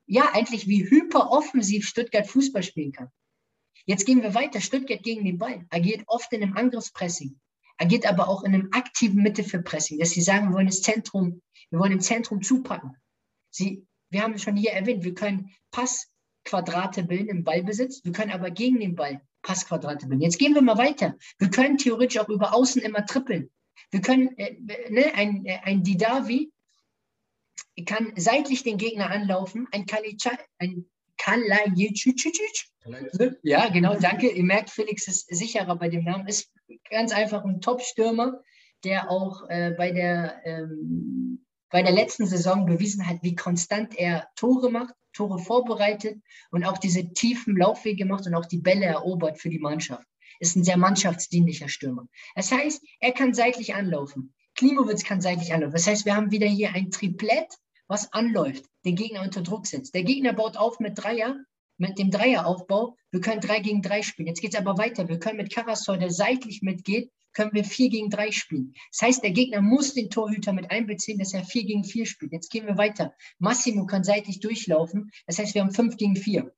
ja, 0.06 0.30
eigentlich 0.32 0.66
wie 0.68 0.88
hyperoffensiv 0.88 1.86
Stuttgart 1.86 2.26
Fußball 2.26 2.62
spielen 2.62 2.92
kann. 2.92 3.10
Jetzt 3.84 4.04
gehen 4.04 4.22
wir 4.22 4.34
weiter. 4.34 4.60
Stuttgart 4.60 5.02
gegen 5.02 5.24
den 5.24 5.38
Ball 5.38 5.66
agiert 5.70 6.02
oft 6.08 6.30
in 6.32 6.42
einem 6.42 6.56
Angriffspressing, 6.56 7.40
agiert 7.78 8.06
aber 8.06 8.28
auch 8.28 8.42
in 8.42 8.52
einem 8.52 8.68
aktiven 8.72 9.22
Mittelfeldpressing, 9.22 9.98
dass 9.98 10.10
sie 10.10 10.20
sagen, 10.20 10.48
wir 10.48 10.56
wollen 10.56 10.66
das 10.66 10.82
Zentrum, 10.82 11.40
wir 11.70 11.78
wollen 11.78 11.92
im 11.92 12.00
Zentrum 12.00 12.42
zupacken. 12.42 12.96
Sie, 13.50 13.86
wir 14.10 14.22
haben 14.22 14.38
schon 14.38 14.56
hier 14.56 14.72
erwähnt, 14.72 15.04
wir 15.04 15.14
können 15.14 15.50
Passquadrate 15.70 17.02
bilden 17.04 17.28
im 17.28 17.44
Ballbesitz, 17.44 18.04
wir 18.04 18.12
können 18.12 18.32
aber 18.32 18.50
gegen 18.50 18.80
den 18.80 18.94
Ball 18.94 19.20
Passquadrate 19.42 20.06
bilden. 20.06 20.22
Jetzt 20.22 20.38
gehen 20.38 20.54
wir 20.54 20.62
mal 20.62 20.78
weiter. 20.78 21.16
Wir 21.38 21.50
können 21.50 21.78
theoretisch 21.78 22.18
auch 22.18 22.28
über 22.28 22.54
Außen 22.54 22.82
immer 22.82 23.06
trippeln. 23.06 23.50
Wir 23.90 24.00
können, 24.00 24.36
äh, 24.36 24.56
ne, 24.90 25.14
ein, 25.14 25.44
äh, 25.46 25.58
ein 25.62 25.82
Didavi 25.82 26.52
kann 27.86 28.12
seitlich 28.16 28.62
den 28.62 28.78
Gegner 28.78 29.10
anlaufen, 29.10 29.68
ein, 29.72 29.86
Kalica, 29.86 30.30
ein 30.58 30.86
Kalajdzic. 31.16 32.16
Ja, 33.42 33.68
genau, 33.68 33.94
danke. 33.98 34.28
Ihr 34.30 34.44
merkt, 34.44 34.70
Felix 34.70 35.06
ist 35.08 35.28
sicherer 35.28 35.76
bei 35.76 35.88
dem 35.88 36.04
Namen. 36.04 36.26
Ist 36.26 36.50
ganz 36.90 37.12
einfach 37.12 37.44
ein 37.44 37.60
Top-Stürmer, 37.60 38.42
der 38.84 39.10
auch 39.10 39.48
äh, 39.48 39.74
bei, 39.76 39.92
der, 39.92 40.40
ähm, 40.44 41.44
bei 41.70 41.82
der 41.82 41.92
letzten 41.92 42.26
Saison 42.26 42.66
bewiesen 42.66 43.06
hat, 43.06 43.18
wie 43.22 43.34
konstant 43.34 43.94
er 43.96 44.28
Tore 44.36 44.70
macht, 44.70 44.94
Tore 45.12 45.38
vorbereitet 45.38 46.20
und 46.50 46.64
auch 46.64 46.78
diese 46.78 47.12
tiefen 47.12 47.56
Laufwege 47.56 48.04
macht 48.04 48.26
und 48.26 48.34
auch 48.34 48.46
die 48.46 48.58
Bälle 48.58 48.86
erobert 48.86 49.38
für 49.40 49.50
die 49.50 49.58
Mannschaft. 49.58 50.06
Ist 50.40 50.56
ein 50.56 50.64
sehr 50.64 50.76
mannschaftsdienlicher 50.76 51.68
Stürmer. 51.68 52.06
Das 52.36 52.52
heißt, 52.52 52.82
er 53.00 53.12
kann 53.12 53.34
seitlich 53.34 53.74
anlaufen. 53.74 54.34
Klimowitz 54.54 55.04
kann 55.04 55.20
seitlich 55.20 55.52
anlaufen. 55.52 55.72
Das 55.72 55.86
heißt, 55.86 56.04
wir 56.04 56.14
haben 56.14 56.30
wieder 56.30 56.46
hier 56.46 56.74
ein 56.74 56.90
Triplett 56.90 57.48
was 57.88 58.12
anläuft, 58.12 58.66
den 58.84 58.96
Gegner 58.96 59.22
unter 59.22 59.42
Druck 59.42 59.66
setzt. 59.66 59.94
Der 59.94 60.04
Gegner 60.04 60.34
baut 60.34 60.56
auf 60.56 60.78
mit 60.78 60.92
Dreier, 60.96 61.36
mit 61.78 61.98
dem 61.98 62.10
Dreieraufbau. 62.10 62.96
Wir 63.10 63.20
können 63.20 63.40
drei 63.40 63.60
gegen 63.60 63.82
drei 63.82 64.02
spielen. 64.02 64.28
Jetzt 64.28 64.40
geht 64.40 64.54
es 64.54 64.60
aber 64.60 64.76
weiter. 64.78 65.08
Wir 65.08 65.18
können 65.18 65.38
mit 65.38 65.52
Karasor, 65.52 65.96
der 65.96 66.10
seitlich 66.10 66.60
mitgeht, 66.62 67.10
können 67.32 67.52
wir 67.52 67.64
vier 67.64 67.90
gegen 67.90 68.10
drei 68.10 68.30
spielen. 68.30 68.74
Das 68.90 69.02
heißt, 69.02 69.22
der 69.22 69.30
Gegner 69.30 69.60
muss 69.60 69.94
den 69.94 70.10
Torhüter 70.10 70.52
mit 70.52 70.70
einbeziehen, 70.70 71.18
dass 71.18 71.34
er 71.34 71.44
vier 71.44 71.64
gegen 71.64 71.84
vier 71.84 72.06
spielt. 72.06 72.32
Jetzt 72.32 72.50
gehen 72.50 72.66
wir 72.66 72.76
weiter. 72.76 73.14
Massimo 73.38 73.86
kann 73.86 74.04
seitlich 74.04 74.40
durchlaufen. 74.40 75.10
Das 75.26 75.38
heißt, 75.38 75.54
wir 75.54 75.62
haben 75.62 75.72
fünf 75.72 75.96
gegen 75.96 76.16
vier. 76.16 76.54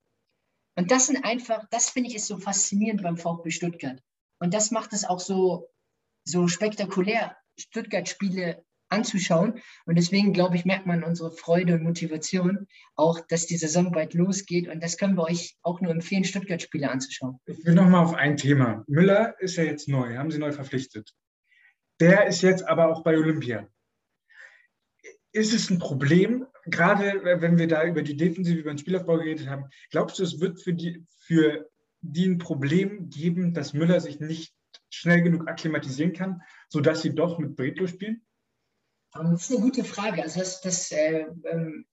Und 0.77 0.91
das 0.91 1.07
sind 1.07 1.25
einfach, 1.25 1.65
das 1.71 1.91
finde 1.91 2.09
ich 2.09 2.17
ist 2.17 2.27
so 2.27 2.39
faszinierend 2.39 3.03
beim 3.03 3.17
VfB 3.17 3.51
Stuttgart. 3.51 4.01
Und 4.39 4.55
das 4.55 4.71
macht 4.71 4.93
es 4.93 5.05
auch 5.05 5.21
so, 5.21 5.69
so 6.25 6.49
spektakulär, 6.49 7.37
Stuttgart-Spiele 7.59 8.65
anzuschauen. 8.91 9.61
Und 9.87 9.97
deswegen, 9.97 10.33
glaube 10.33 10.57
ich, 10.57 10.65
merkt 10.65 10.87
man 10.87 11.03
unsere 11.03 11.33
Freude 11.33 11.75
und 11.75 11.83
Motivation 11.83 12.67
auch, 12.95 13.21
dass 13.29 13.47
die 13.47 13.57
Saison 13.57 13.93
bald 13.93 14.15
losgeht. 14.15 14.69
Und 14.69 14.83
das 14.83 14.99
können 14.99 15.17
wir 15.17 15.25
euch 15.25 15.57
auch 15.63 15.81
nur 15.81 15.93
empfehlen, 15.93 16.25
Stuttgart-Spiele 16.25 16.91
anzuschauen. 16.91 17.39
Ich 17.47 17.65
will 17.65 17.75
nochmal 17.75 18.05
auf 18.05 18.15
ein 18.15 18.37
Thema. 18.37 18.85
Müller 18.87 19.41
ist 19.41 19.57
ja 19.57 19.65
jetzt 19.65 19.89
neu, 19.89 20.17
haben 20.17 20.31
sie 20.31 20.39
neu 20.39 20.53
verpflichtet. 20.53 21.15
Der 22.01 22.27
ist 22.27 22.43
jetzt 22.43 22.67
aber 22.67 22.89
auch 22.89 23.03
bei 23.03 23.17
Olympia. 23.17 23.69
Ist 25.33 25.55
es 25.55 25.71
ein 25.71 25.79
Problem, 25.79 26.47
gerade 26.65 27.23
wenn 27.41 27.59
wir 27.59 27.69
da 27.69 27.85
über 27.85 28.03
die 28.03 28.17
Defensive, 28.17 28.59
über 28.59 28.73
den 28.73 28.79
Spielaufbau 28.79 29.19
geredet 29.19 29.49
haben, 29.49 29.67
glaubst 29.91 30.19
du, 30.19 30.25
es 30.25 30.41
wird 30.41 30.61
für 30.61 30.75
die, 30.75 31.07
für 31.21 31.69
die 32.01 32.27
ein 32.27 32.39
Problem 32.39 33.11
geben, 33.11 33.55
dass 33.55 33.75
Müller 33.75 34.01
sich 34.01 34.19
nicht 34.19 34.55
schnell 34.89 35.23
genug 35.23 35.49
akklimatisieren 35.49 36.13
kann, 36.13 36.43
sodass 36.69 37.03
sie 37.03 37.15
doch 37.15 37.39
mit 37.39 37.55
Bretlo 37.55 37.87
spielen? 37.87 38.23
Das 39.13 39.43
ist 39.43 39.51
eine 39.51 39.61
gute 39.61 39.85
Frage. 39.85 40.23
Also 40.23 40.41
das, 40.41 40.61
das 40.61 40.91
äh, 40.93 41.27
ähm, 41.51 41.85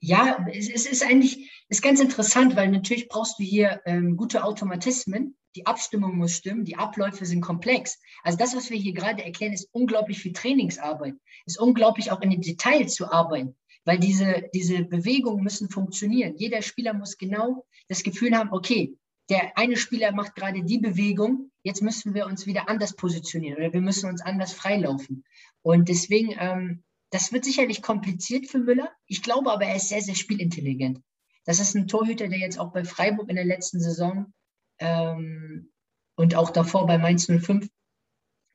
ja, 0.00 0.46
es, 0.52 0.68
es, 0.68 0.86
ist 0.86 1.04
eigentlich 1.04 1.50
ist 1.68 1.82
ganz 1.82 2.00
interessant, 2.00 2.56
weil 2.56 2.70
natürlich 2.70 3.08
brauchst 3.08 3.38
du 3.38 3.42
hier 3.42 3.80
ähm, 3.84 4.16
gute 4.16 4.44
Automatismen. 4.44 5.36
Die 5.56 5.66
Abstimmung 5.66 6.16
muss 6.16 6.36
stimmen, 6.36 6.64
die 6.64 6.76
Abläufe 6.76 7.26
sind 7.26 7.40
komplex. 7.40 7.98
Also 8.22 8.38
das, 8.38 8.54
was 8.54 8.70
wir 8.70 8.78
hier 8.78 8.92
gerade 8.92 9.24
erklären, 9.24 9.52
ist 9.52 9.68
unglaublich 9.72 10.20
viel 10.20 10.32
Trainingsarbeit. 10.32 11.14
Ist 11.44 11.60
unglaublich 11.60 12.12
auch 12.12 12.20
in 12.22 12.30
den 12.30 12.40
Details 12.40 12.94
zu 12.94 13.10
arbeiten, 13.10 13.56
weil 13.84 13.98
diese, 13.98 14.44
diese 14.54 14.84
Bewegungen 14.84 15.42
müssen 15.42 15.68
funktionieren. 15.68 16.36
Jeder 16.36 16.62
Spieler 16.62 16.94
muss 16.94 17.18
genau 17.18 17.66
das 17.88 18.02
Gefühl 18.04 18.36
haben, 18.36 18.52
okay, 18.52 18.96
der 19.30 19.56
eine 19.56 19.76
Spieler 19.76 20.12
macht 20.12 20.34
gerade 20.34 20.62
die 20.64 20.78
Bewegung, 20.78 21.50
jetzt 21.62 21.82
müssen 21.82 22.14
wir 22.14 22.26
uns 22.26 22.46
wieder 22.46 22.68
anders 22.68 22.96
positionieren 22.96 23.58
oder 23.58 23.72
wir 23.72 23.80
müssen 23.80 24.10
uns 24.10 24.20
anders 24.20 24.52
freilaufen. 24.52 25.24
Und 25.62 25.88
deswegen, 25.88 26.34
ähm, 26.38 26.82
das 27.10 27.32
wird 27.32 27.44
sicherlich 27.44 27.80
kompliziert 27.80 28.48
für 28.48 28.58
Müller. 28.58 28.90
Ich 29.06 29.22
glaube 29.22 29.52
aber, 29.52 29.64
er 29.64 29.76
ist 29.76 29.88
sehr, 29.88 30.02
sehr 30.02 30.16
spielintelligent. 30.16 31.00
Das 31.44 31.60
ist 31.60 31.74
ein 31.74 31.86
Torhüter, 31.86 32.28
der 32.28 32.38
jetzt 32.38 32.58
auch 32.58 32.72
bei 32.72 32.84
Freiburg 32.84 33.30
in 33.30 33.36
der 33.36 33.44
letzten 33.44 33.80
Saison 33.80 34.32
ähm, 34.78 35.70
und 36.16 36.34
auch 36.34 36.50
davor 36.50 36.86
bei 36.86 36.98
Mainz 36.98 37.26
05 37.26 37.68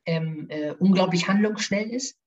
ähm, 0.04 0.46
äh, 0.50 0.72
unglaublich 0.72 1.26
handlungsschnell 1.26 1.90
ist, 1.90 2.18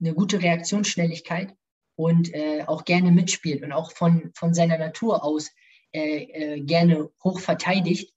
eine 0.00 0.14
gute 0.14 0.40
Reaktionsschnelligkeit 0.42 1.54
und 1.94 2.32
äh, 2.32 2.64
auch 2.66 2.84
gerne 2.84 3.12
mitspielt 3.12 3.62
und 3.62 3.72
auch 3.72 3.92
von, 3.92 4.30
von 4.34 4.54
seiner 4.54 4.78
Natur 4.78 5.24
aus 5.24 5.50
äh, 5.92 6.22
äh, 6.22 6.60
gerne 6.60 7.10
hoch 7.22 7.40
verteidigt. 7.40 8.12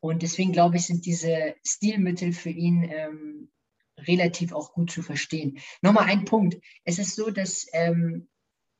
Und 0.00 0.22
deswegen 0.22 0.52
glaube 0.52 0.76
ich, 0.76 0.86
sind 0.86 1.06
diese 1.06 1.54
Stilmittel 1.64 2.32
für 2.32 2.50
ihn 2.50 2.90
ähm, 2.90 3.50
relativ 3.98 4.52
auch 4.52 4.72
gut 4.72 4.90
zu 4.90 5.02
verstehen. 5.02 5.58
Nochmal 5.82 6.04
ein 6.04 6.24
Punkt. 6.24 6.58
Es 6.84 6.98
ist 6.98 7.16
so, 7.16 7.30
dass 7.30 7.66
ähm, 7.72 8.28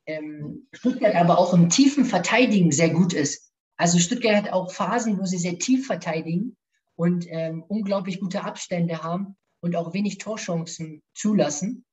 ähm, 0.07 0.69
Stuttgart 0.73 1.14
aber 1.14 1.38
auch 1.38 1.55
im 1.55 1.69
tiefen 1.69 2.05
Verteidigen 2.05 2.71
sehr 2.71 2.90
gut 2.90 3.12
ist. 3.12 3.50
Also 3.76 3.99
Stuttgart 3.99 4.37
hat 4.37 4.52
auch 4.52 4.73
Phasen, 4.73 5.19
wo 5.19 5.25
sie 5.25 5.38
sehr 5.38 5.59
tief 5.59 5.87
verteidigen 5.87 6.57
und 6.95 7.26
ähm, 7.28 7.64
unglaublich 7.66 8.21
gute 8.21 8.45
Abstände 8.45 9.02
haben 9.02 9.37
und 9.61 9.76
auch 9.76 9.93
wenig 9.93 10.19
Torchancen 10.19 11.02
zulassen. 11.14 11.85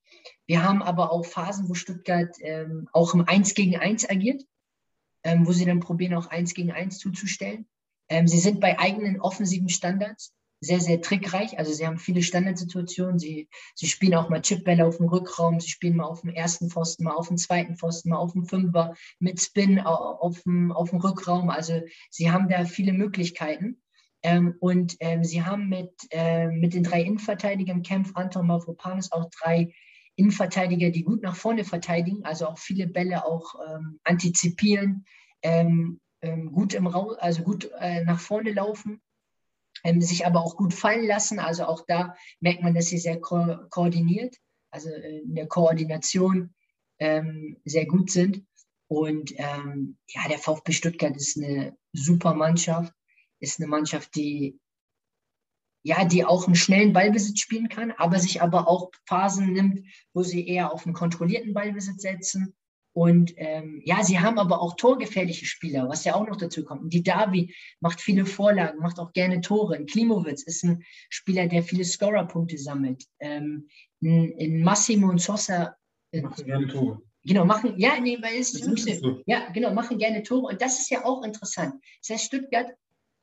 Wir 0.45 0.63
haben 0.63 0.81
aber 0.81 1.11
auch 1.11 1.25
Phasen, 1.25 1.67
wo 1.69 1.73
Stuttgart 1.73 2.35
ähm, 2.39 2.87
auch 2.93 3.13
im 3.13 3.27
1 3.27 3.55
gegen 3.55 3.75
1 3.75 4.09
agiert, 4.09 4.43
ähm, 5.23 5.47
wo 5.47 5.51
sie 5.51 5.65
dann 5.65 5.79
probieren, 5.79 6.13
auch 6.15 6.27
1 6.27 6.53
gegen 6.53 6.71
1 6.71 6.99
zuzustellen. 6.99 7.65
Ähm, 8.09 8.27
sie 8.27 8.39
sind 8.39 8.59
bei 8.59 8.79
eigenen 8.79 9.19
offensiven 9.21 9.69
Standards 9.69 10.33
sehr, 10.63 10.79
sehr 10.79 11.01
trickreich. 11.01 11.59
Also 11.59 11.73
sie 11.73 11.85
haben 11.85 11.97
viele 11.97 12.21
Standardsituationen. 12.21 13.19
Sie, 13.19 13.49
sie 13.75 13.87
spielen 13.87 14.15
auch 14.15 14.29
mal 14.29 14.41
Chipbälle 14.41 14.85
auf 14.85 14.97
dem 14.97 15.09
Rückraum. 15.09 15.59
Sie 15.59 15.69
spielen 15.69 15.97
mal 15.97 16.05
auf 16.05 16.21
dem 16.21 16.29
ersten 16.29 16.69
Pfosten, 16.69 17.03
mal 17.03 17.13
auf 17.13 17.27
dem 17.27 17.37
zweiten 17.37 17.75
Pfosten, 17.75 18.09
mal 18.09 18.17
auf 18.17 18.31
dem 18.31 18.45
Fünfer, 18.45 18.93
mit 19.19 19.41
Spin 19.41 19.79
auf 19.79 20.41
dem, 20.43 20.71
auf 20.71 20.89
dem 20.89 20.99
Rückraum. 20.99 21.49
Also 21.49 21.81
sie 22.09 22.31
haben 22.31 22.49
da 22.49 22.65
viele 22.65 22.93
Möglichkeiten. 22.93 23.81
Ähm, 24.23 24.55
und 24.59 24.95
ähm, 25.01 25.23
sie 25.25 25.43
haben 25.43 25.67
mit, 25.67 25.91
äh, 26.11 26.47
mit 26.47 26.73
den 26.73 26.83
drei 26.83 27.01
Innenverteidigern, 27.01 27.83
Kempf, 27.83 28.11
Anton, 28.15 28.47
Mavropanos, 28.47 29.11
auch 29.11 29.29
drei 29.29 29.73
Innenverteidiger, 30.15 30.91
die 30.91 31.03
gut 31.03 31.21
nach 31.23 31.35
vorne 31.35 31.63
verteidigen, 31.63 32.23
also 32.23 32.47
auch 32.47 32.57
viele 32.57 32.87
Bälle 32.87 33.25
auch 33.25 33.55
ähm, 33.67 33.99
antizipieren, 34.03 35.05
ähm, 35.41 35.99
ähm, 36.21 36.51
gut 36.51 36.73
im 36.73 36.87
Raum, 36.87 37.15
also 37.19 37.43
gut 37.43 37.71
äh, 37.79 38.03
nach 38.03 38.19
vorne 38.19 38.51
laufen 38.51 39.01
ähm, 39.83 40.01
sich 40.01 40.25
aber 40.25 40.41
auch 40.41 40.55
gut 40.55 40.73
fallen 40.73 41.05
lassen. 41.05 41.39
Also 41.39 41.65
auch 41.65 41.85
da 41.87 42.15
merkt 42.39 42.61
man, 42.61 42.73
dass 42.73 42.87
sie 42.87 42.97
sehr 42.97 43.19
ko 43.19 43.57
koordiniert, 43.69 44.35
also 44.71 44.89
äh, 44.89 45.19
in 45.19 45.35
der 45.35 45.47
Koordination 45.47 46.53
ähm, 46.99 47.57
sehr 47.65 47.85
gut 47.85 48.11
sind. 48.11 48.45
Und 48.87 49.33
ähm, 49.37 49.97
ja, 50.07 50.27
der 50.29 50.37
VfB 50.37 50.71
Stuttgart 50.71 51.15
ist 51.15 51.37
eine 51.37 51.75
super 51.93 52.33
Mannschaft, 52.33 52.93
ist 53.39 53.59
eine 53.59 53.67
Mannschaft, 53.67 54.15
die 54.15 54.59
ja, 55.83 56.05
die 56.05 56.25
auch 56.25 56.47
einen 56.47 56.55
schnellen 56.55 56.93
Ballbesitz 56.93 57.39
spielen 57.39 57.69
kann, 57.69 57.91
aber 57.97 58.19
sich 58.19 58.41
aber 58.41 58.67
auch 58.67 58.91
Phasen 59.05 59.53
nimmt, 59.53 59.85
wo 60.13 60.23
sie 60.23 60.47
eher 60.47 60.73
auf 60.73 60.85
einen 60.85 60.95
kontrollierten 60.95 61.53
Ballbesitz 61.53 62.01
setzen 62.01 62.55
und 62.93 63.33
ähm, 63.37 63.81
ja, 63.83 64.03
sie 64.03 64.19
haben 64.19 64.37
aber 64.37 64.61
auch 64.61 64.75
torgefährliche 64.75 65.47
Spieler, 65.47 65.89
was 65.89 66.05
ja 66.05 66.13
auch 66.13 66.27
noch 66.27 66.37
dazu 66.37 66.63
kommt. 66.63 66.83
Und 66.83 66.93
die 66.93 67.01
Davi 67.01 67.53
macht 67.79 67.99
viele 67.99 68.25
Vorlagen, 68.25 68.79
macht 68.79 68.99
auch 68.99 69.13
gerne 69.13 69.41
Tore. 69.41 69.75
Ein 69.75 69.87
Klimowitz 69.87 70.43
ist 70.43 70.63
ein 70.63 70.83
Spieler, 71.09 71.47
der 71.47 71.63
viele 71.63 71.83
Scorer-Punkte 71.83 72.57
sammelt. 72.59 73.03
Ähm, 73.19 73.67
in, 73.99 74.31
in 74.33 74.63
Massimo 74.63 75.09
und 75.09 75.19
Sosa. 75.19 75.75
Äh, 76.11 76.21
machen 76.21 76.45
gerne 76.45 76.67
Tore. 76.67 77.01
Genau, 77.23 77.45
machen, 77.45 77.79
ja, 77.79 77.99
nee, 77.99 78.19
weil 78.21 78.35
es 78.35 78.53
ist 78.53 78.67
wirklich 78.67 78.99
so. 78.99 79.23
Ja, 79.25 79.49
genau, 79.51 79.73
machen 79.73 79.97
gerne 79.97 80.21
Tore. 80.21 80.53
Und 80.53 80.61
das 80.61 80.79
ist 80.79 80.91
ja 80.91 81.03
auch 81.03 81.23
interessant. 81.23 81.73
Das 82.01 82.15
heißt, 82.15 82.25
Stuttgart 82.25 82.67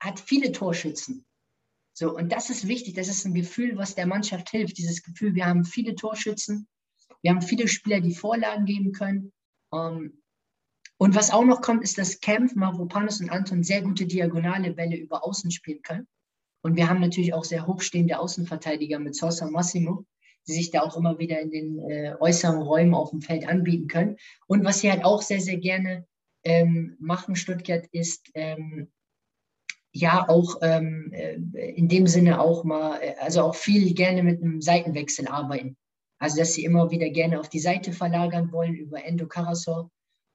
hat 0.01 0.19
viele 0.19 0.51
Torschützen. 0.51 1.25
So, 2.01 2.17
und 2.17 2.33
das 2.33 2.49
ist 2.49 2.67
wichtig. 2.67 2.95
Das 2.95 3.09
ist 3.09 3.27
ein 3.27 3.35
Gefühl, 3.35 3.77
was 3.77 3.95
der 3.95 4.07
Mannschaft 4.07 4.49
hilft. 4.49 4.79
Dieses 4.79 5.03
Gefühl, 5.03 5.35
wir 5.35 5.45
haben 5.45 5.67
viele 5.67 5.95
Torschützen, 5.95 6.67
wir 7.21 7.31
haben 7.31 7.43
viele 7.43 7.69
Spieler, 7.69 8.01
die 8.01 8.15
Vorlagen 8.15 8.65
geben 8.65 8.93
können. 8.93 9.35
Ähm, 9.71 10.23
und 10.97 11.15
was 11.15 11.31
auch 11.31 11.45
noch 11.45 11.61
kommt, 11.61 11.83
ist, 11.83 11.99
dass 11.99 12.21
Kempf, 12.21 12.55
Mavropanos 12.55 13.21
und 13.21 13.29
Anton 13.29 13.63
sehr 13.63 13.83
gute 13.83 14.07
diagonale 14.07 14.73
Bälle 14.73 14.97
über 14.97 15.27
Außen 15.27 15.51
spielen 15.51 15.83
können. 15.83 16.09
Und 16.63 16.75
wir 16.77 16.89
haben 16.89 17.03
natürlich 17.03 17.35
auch 17.35 17.45
sehr 17.45 17.67
hochstehende 17.67 18.19
Außenverteidiger 18.19 18.99
mit 18.99 19.15
Sosa 19.15 19.51
Massimo, 19.51 20.07
die 20.49 20.55
sich 20.55 20.71
da 20.71 20.81
auch 20.81 20.97
immer 20.97 21.19
wieder 21.19 21.39
in 21.39 21.51
den 21.51 21.79
äh, 21.81 22.15
äußeren 22.19 22.63
Räumen 22.63 22.95
auf 22.95 23.11
dem 23.11 23.21
Feld 23.21 23.47
anbieten 23.47 23.89
können. 23.89 24.17
Und 24.47 24.65
was 24.65 24.81
sie 24.81 24.91
halt 24.91 25.05
auch 25.05 25.21
sehr, 25.21 25.43
sehr 25.43 25.59
gerne 25.59 26.07
ähm, 26.45 26.97
machen, 26.99 27.37
Stuttgart, 27.37 27.87
ist 27.93 28.31
ähm, 28.33 28.91
ja 29.93 30.29
auch 30.29 30.57
ähm, 30.63 31.13
äh, 31.13 31.35
in 31.73 31.89
dem 31.89 32.07
Sinne 32.07 32.41
auch 32.41 32.65
mal, 32.65 33.01
äh, 33.01 33.15
also 33.21 33.43
auch 33.43 33.55
viel 33.55 33.93
gerne 33.95 34.23
mit 34.23 34.43
einem 34.43 34.61
Seitenwechsel 34.61 35.29
arbeiten. 35.29 35.77
Also, 36.19 36.37
dass 36.37 36.55
sie 36.55 36.65
immer 36.65 36.91
wieder 36.91 37.09
gerne 37.11 37.41
auf 37.41 37.49
die 37.49 37.61
Seite 37.61 37.93
verlagern 37.93 38.53
wollen 38.53 38.75
über 38.75 39.05
Endo 39.05 39.27
Karasor 39.27 39.91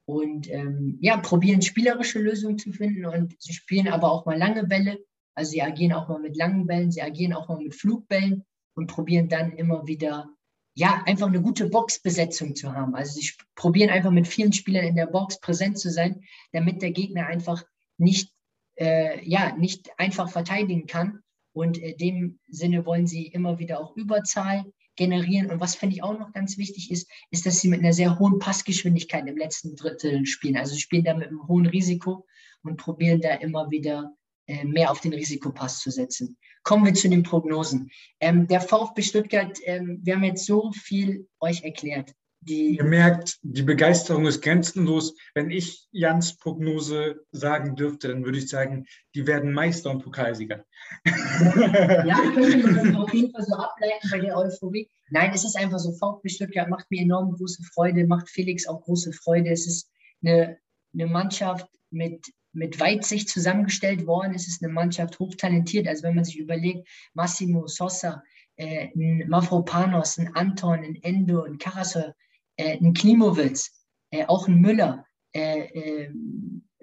und 0.05 0.49
ähm, 0.51 0.97
ja, 1.01 1.17
probieren 1.17 1.61
spielerische 1.61 2.19
Lösungen 2.19 2.57
zu 2.57 2.71
finden 2.71 3.05
und 3.05 3.35
sie 3.39 3.53
spielen 3.53 3.87
aber 3.87 4.11
auch 4.11 4.25
mal 4.25 4.37
lange 4.37 4.65
Bälle. 4.65 4.99
Also 5.35 5.51
sie 5.51 5.61
agieren 5.61 5.93
auch 5.93 6.07
mal 6.07 6.19
mit 6.19 6.37
langen 6.37 6.65
Bällen, 6.65 6.91
sie 6.91 7.01
agieren 7.01 7.33
auch 7.33 7.49
mal 7.49 7.57
mit 7.57 7.75
Flugbällen 7.75 8.43
und 8.75 8.87
probieren 8.87 9.29
dann 9.29 9.51
immer 9.53 9.85
wieder, 9.87 10.29
ja, 10.75 11.03
einfach 11.05 11.27
eine 11.27 11.41
gute 11.41 11.69
Boxbesetzung 11.69 12.55
zu 12.55 12.73
haben. 12.73 12.95
Also 12.95 13.19
sie 13.19 13.31
probieren 13.55 13.89
einfach 13.89 14.11
mit 14.11 14.27
vielen 14.27 14.53
Spielern 14.53 14.85
in 14.85 14.95
der 14.95 15.07
Box 15.07 15.39
präsent 15.39 15.79
zu 15.79 15.89
sein, 15.89 16.23
damit 16.51 16.81
der 16.81 16.91
Gegner 16.91 17.27
einfach 17.27 17.63
nicht, 17.97 18.31
äh, 18.75 19.23
ja, 19.27 19.55
nicht 19.55 19.89
einfach 19.97 20.29
verteidigen 20.29 20.87
kann. 20.87 21.19
Und 21.53 21.77
in 21.77 21.97
dem 21.97 22.39
Sinne 22.47 22.85
wollen 22.85 23.07
sie 23.07 23.27
immer 23.27 23.59
wieder 23.59 23.79
auch 23.79 23.95
Überzahl 23.95 24.65
generieren. 24.95 25.49
Und 25.49 25.59
was 25.59 25.75
finde 25.75 25.95
ich 25.95 26.03
auch 26.03 26.17
noch 26.17 26.33
ganz 26.33 26.57
wichtig 26.57 26.91
ist, 26.91 27.09
ist, 27.31 27.45
dass 27.45 27.59
sie 27.59 27.69
mit 27.69 27.79
einer 27.79 27.93
sehr 27.93 28.19
hohen 28.19 28.39
Passgeschwindigkeit 28.39 29.27
im 29.27 29.37
letzten 29.37 29.75
Drittel 29.75 30.25
spielen. 30.25 30.57
Also 30.57 30.75
spielen 30.75 31.03
da 31.03 31.13
mit 31.13 31.27
einem 31.27 31.47
hohen 31.47 31.65
Risiko 31.65 32.25
und 32.63 32.77
probieren 32.77 33.21
da 33.21 33.35
immer 33.35 33.69
wieder 33.71 34.13
äh, 34.47 34.63
mehr 34.63 34.91
auf 34.91 35.01
den 35.01 35.13
Risikopass 35.13 35.79
zu 35.79 35.91
setzen. 35.91 36.37
Kommen 36.63 36.85
wir 36.85 36.93
zu 36.93 37.09
den 37.09 37.23
Prognosen. 37.23 37.89
Ähm, 38.19 38.47
der 38.47 38.61
VfB 38.61 39.01
Stuttgart, 39.01 39.57
ähm, 39.63 39.99
wir 40.03 40.15
haben 40.15 40.23
jetzt 40.23 40.45
so 40.45 40.71
viel 40.71 41.27
euch 41.39 41.63
erklärt. 41.63 42.13
Die 42.47 42.77
Ihr 42.77 42.83
merkt, 42.83 43.39
die 43.41 43.63
Begeisterung 43.63 44.27
ist 44.27 44.41
grenzenlos. 44.43 45.15
Wenn 45.33 45.49
ich 45.49 45.87
Jans 45.91 46.37
Prognose 46.37 47.25
sagen 47.31 47.75
dürfte, 47.75 48.09
dann 48.09 48.23
würde 48.23 48.37
ich 48.37 48.49
sagen, 48.49 48.85
die 49.15 49.25
werden 49.25 49.51
Meister 49.51 49.89
und 49.89 50.03
Pokalsieger. 50.03 50.63
Ja, 51.05 52.15
können 52.35 52.93
wir 52.93 52.99
auf 52.99 53.13
jeden 53.13 53.31
Fall 53.31 53.43
so 53.43 53.55
ableiten 53.55 54.09
bei 54.11 54.19
der 54.19 54.37
Euphorie. 54.37 54.87
Nein, 55.09 55.31
es 55.33 55.43
ist 55.43 55.57
einfach 55.57 55.79
so, 55.79 55.91
VfB 55.93 56.29
Stuttgart 56.29 56.69
macht 56.69 56.89
mir 56.91 57.01
enorm 57.01 57.33
große 57.33 57.63
Freude, 57.73 58.05
macht 58.05 58.29
Felix 58.29 58.67
auch 58.67 58.81
große 58.83 59.11
Freude. 59.13 59.49
Es 59.49 59.65
ist 59.65 59.89
eine, 60.23 60.59
eine 60.93 61.07
Mannschaft 61.07 61.67
mit, 61.89 62.27
mit 62.53 62.79
Weitsicht 62.79 63.27
zusammengestellt 63.27 64.05
worden. 64.05 64.35
Es 64.35 64.47
ist 64.47 64.63
eine 64.63 64.71
Mannschaft 64.71 65.17
hochtalentiert. 65.17 65.87
Also 65.87 66.03
wenn 66.03 66.15
man 66.15 66.25
sich 66.25 66.37
überlegt, 66.37 66.87
Massimo 67.15 67.65
Sosa, 67.65 68.21
äh, 68.55 68.89
ein 68.95 69.27
Mavropanos, 69.27 70.19
ein 70.19 70.35
Anton, 70.35 70.83
ein 70.83 70.99
Endo, 71.01 71.41
ein 71.41 71.57
Karasor, 71.57 72.13
äh, 72.57 72.77
ein 72.77 72.93
Klimowitz, 72.93 73.85
äh, 74.11 74.25
auch 74.25 74.47
ein 74.47 74.59
Müller, 74.59 75.05
äh, 75.33 75.61
äh, 75.61 76.11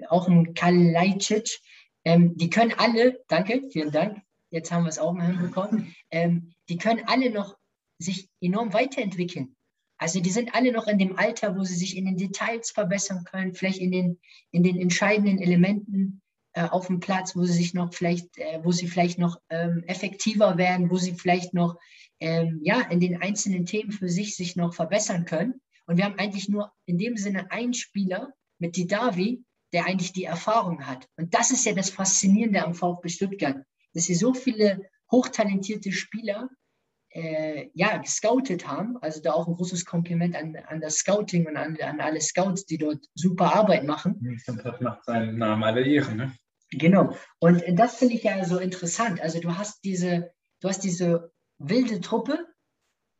auch 0.08 0.28
ein 0.28 0.54
Kalajdzic, 0.54 1.60
ähm, 2.04 2.36
die 2.36 2.50
können 2.50 2.72
alle, 2.76 3.22
danke, 3.28 3.62
vielen 3.70 3.92
Dank, 3.92 4.20
jetzt 4.50 4.72
haben 4.72 4.84
wir 4.84 4.88
es 4.88 4.98
auch 4.98 5.12
mal 5.12 5.26
hinbekommen, 5.26 5.94
ähm, 6.10 6.52
die 6.68 6.76
können 6.76 7.02
alle 7.06 7.30
noch 7.30 7.56
sich 7.98 8.28
enorm 8.40 8.72
weiterentwickeln. 8.72 9.56
Also 9.98 10.20
die 10.20 10.30
sind 10.30 10.54
alle 10.54 10.72
noch 10.72 10.88
in 10.88 10.98
dem 10.98 11.16
Alter, 11.16 11.56
wo 11.56 11.62
sie 11.62 11.76
sich 11.76 11.96
in 11.96 12.06
den 12.06 12.16
Details 12.16 12.72
verbessern 12.72 13.24
können, 13.24 13.54
vielleicht 13.54 13.78
in 13.78 13.92
den, 13.92 14.20
in 14.50 14.64
den 14.64 14.80
entscheidenden 14.80 15.38
Elementen 15.38 16.21
äh, 16.54 16.68
auf 16.68 16.86
dem 16.86 17.00
Platz, 17.00 17.34
wo 17.36 17.44
sie 17.44 17.52
sich 17.52 17.74
noch 17.74 17.92
vielleicht, 17.94 18.36
äh, 18.38 18.60
wo 18.62 18.72
sie 18.72 18.86
vielleicht 18.86 19.18
noch 19.18 19.38
ähm, 19.48 19.84
effektiver 19.86 20.58
werden, 20.58 20.90
wo 20.90 20.96
sie 20.96 21.14
vielleicht 21.14 21.54
noch 21.54 21.76
ähm, 22.20 22.60
ja, 22.62 22.80
in 22.82 23.00
den 23.00 23.20
einzelnen 23.20 23.66
Themen 23.66 23.90
für 23.90 24.08
sich 24.08 24.36
sich 24.36 24.54
noch 24.56 24.74
verbessern 24.74 25.24
können. 25.24 25.60
Und 25.86 25.96
wir 25.96 26.04
haben 26.04 26.18
eigentlich 26.18 26.48
nur 26.48 26.72
in 26.86 26.98
dem 26.98 27.16
Sinne 27.16 27.50
einen 27.50 27.74
Spieler 27.74 28.32
mit 28.58 28.76
Didavi, 28.76 29.44
der 29.72 29.86
eigentlich 29.86 30.12
die 30.12 30.24
Erfahrung 30.24 30.86
hat. 30.86 31.08
Und 31.16 31.34
das 31.34 31.50
ist 31.50 31.64
ja 31.64 31.72
das 31.72 31.90
Faszinierende 31.90 32.62
am 32.64 32.74
VfB 32.74 33.08
Stuttgart, 33.08 33.56
dass 33.94 34.04
sie 34.04 34.14
so 34.14 34.34
viele 34.34 34.82
hochtalentierte 35.10 35.90
Spieler 35.90 36.48
äh, 37.10 37.68
ja, 37.74 37.96
gescoutet 37.98 38.66
haben. 38.66 38.96
Also 38.98 39.20
da 39.20 39.32
auch 39.32 39.48
ein 39.48 39.54
großes 39.54 39.84
Kompliment 39.84 40.36
an, 40.36 40.56
an 40.66 40.80
das 40.80 40.96
Scouting 40.96 41.46
und 41.46 41.56
an, 41.56 41.76
an 41.80 42.00
alle 42.00 42.20
Scouts, 42.20 42.66
die 42.66 42.78
dort 42.78 43.04
super 43.14 43.54
Arbeit 43.54 43.84
machen. 43.84 44.40
Das 44.46 44.80
macht 44.80 45.04
seinen 45.04 45.38
Namen 45.38 45.62
alle 45.64 45.84
Ehre, 45.84 46.14
ne? 46.14 46.32
Genau. 46.72 47.16
Und 47.38 47.62
das 47.74 47.96
finde 47.96 48.14
ich 48.14 48.22
ja 48.22 48.44
so 48.44 48.58
interessant. 48.58 49.20
Also 49.20 49.40
du 49.40 49.56
hast 49.56 49.84
diese, 49.84 50.32
du 50.60 50.68
hast 50.68 50.80
diese 50.80 51.30
wilde 51.58 52.00
Truppe 52.00 52.46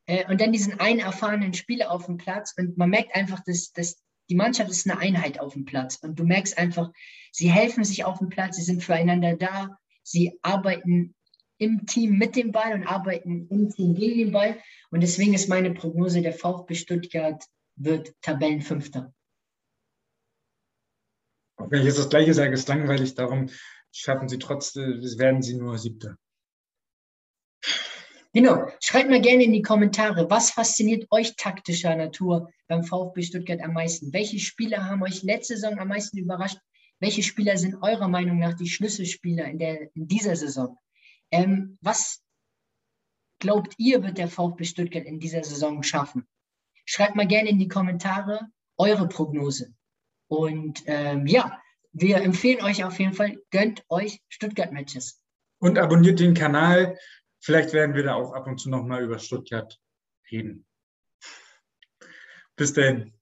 äh, 0.07 0.27
und 0.31 0.41
dann 0.41 0.53
diesen 0.53 0.81
einen 0.81 1.01
erfahrenen 1.01 1.53
Spieler 1.55 1.91
auf 1.91 2.07
dem 2.07 2.17
Platz 2.17 2.55
und 2.57 2.79
man 2.79 2.91
merkt 2.91 3.15
einfach, 3.15 3.41
dass, 3.45 3.73
dass 3.73 4.03
die 4.31 4.35
Mannschaft 4.35 4.71
ist 4.71 4.89
eine 4.89 4.99
Einheit 4.99 5.39
auf 5.39 5.53
dem 5.53 5.65
Platz 5.65 5.97
und 5.97 6.19
du 6.19 6.25
merkst 6.25 6.57
einfach, 6.57 6.91
sie 7.31 7.51
helfen 7.51 7.85
sich 7.85 8.05
auf 8.05 8.19
dem 8.19 8.31
Platz, 8.31 8.57
sie 8.57 8.63
sind 8.63 8.83
füreinander 8.83 9.37
da, 9.37 9.77
sie 10.03 10.39
arbeiten 10.43 11.15
im 11.59 11.87
Team 11.87 12.17
mit 12.17 12.35
dem 12.37 12.53
Ball 12.53 12.73
und 12.73 12.87
arbeiten 12.87 13.47
im 13.51 13.69
Team 13.69 13.95
gegen 13.95 14.19
den 14.19 14.33
Ball 14.33 14.59
und 14.91 15.03
deswegen 15.03 15.35
ist 15.35 15.49
meine 15.49 15.75
Prognose, 15.75 16.23
der 16.23 16.33
VfB 16.33 16.75
Stuttgart 16.75 17.45
wird 17.77 18.15
Tabellenfünfter. 18.23 19.13
Wenn 21.71 21.81
ich 21.81 21.87
jetzt 21.87 21.99
das 21.99 22.09
Gleiche 22.09 22.35
sage, 22.35 22.53
ist 22.53 22.69
langweilig, 22.69 23.15
darum 23.15 23.49
schaffen 23.91 24.29
sie 24.29 24.39
trotzdem, 24.39 25.01
werden 25.19 25.43
sie 25.43 25.55
nur 25.55 25.79
Siebter. 25.79 26.17
Genau. 28.35 28.67
Schreibt 28.81 29.11
mal 29.11 29.21
gerne 29.21 29.45
in 29.45 29.53
die 29.53 29.63
Kommentare, 29.63 30.31
was 30.31 30.51
fasziniert 30.51 31.07
euch 31.11 31.37
taktischer 31.37 31.95
Natur 31.95 32.51
beim 32.67 32.83
VfB 32.83 33.23
Stuttgart 33.23 33.61
am 33.61 33.75
meisten? 33.75 34.13
Welche 34.13 34.39
Spieler 34.39 34.87
haben 34.87 35.03
euch 35.03 35.23
letzte 35.23 35.55
Saison 35.55 35.79
am 35.79 35.89
meisten 35.89 36.17
überrascht? 36.17 36.59
Welche 36.99 37.23
Spieler 37.23 37.59
sind 37.59 37.83
eurer 37.83 38.09
Meinung 38.09 38.39
nach 38.39 38.55
die 38.55 38.69
Schlüsselspieler 38.69 39.45
in, 39.47 39.59
der, 39.59 39.95
in 39.95 40.09
dieser 40.09 40.37
Saison? 40.37 40.79
Ähm, 41.31 41.77
was 41.83 42.23
glaubt 43.39 43.75
ihr, 43.77 44.03
wird 44.03 44.17
der 44.17 44.29
VfB 44.29 44.65
Stuttgart 44.65 45.05
in 45.05 45.21
dieser 45.21 45.45
Saison 45.45 45.83
schaffen? 45.83 46.27
Schreibt 46.87 47.17
mal 47.17 47.27
gerne 47.27 47.51
in 47.51 47.59
die 47.59 47.69
Kommentare 47.69 48.49
eure 48.79 49.09
Prognose. 49.09 49.75
Und 50.33 50.85
ähm, 50.87 51.27
ja, 51.27 51.61
wir 51.93 52.23
empfehlen 52.23 52.65
euch 52.65 52.85
auf 52.85 52.99
jeden 52.99 53.13
Fall, 53.13 53.37
gönnt 53.51 53.85
euch 53.91 54.23
Stuttgart-Matches. 54.31 55.23
Und 55.59 55.79
abonniert 55.79 56.21
den 56.21 56.33
Kanal. 56.33 56.99
Vielleicht 57.41 57.75
werden 57.75 57.95
wir 57.95 58.05
da 58.05 58.15
auch 58.15 58.33
ab 58.33 58.47
und 58.47 58.57
zu 58.57 58.71
nochmal 58.71 59.05
über 59.05 59.19
Stuttgart 59.19 59.79
reden. 60.31 60.65
Bis 62.57 62.73
dahin. 62.73 63.13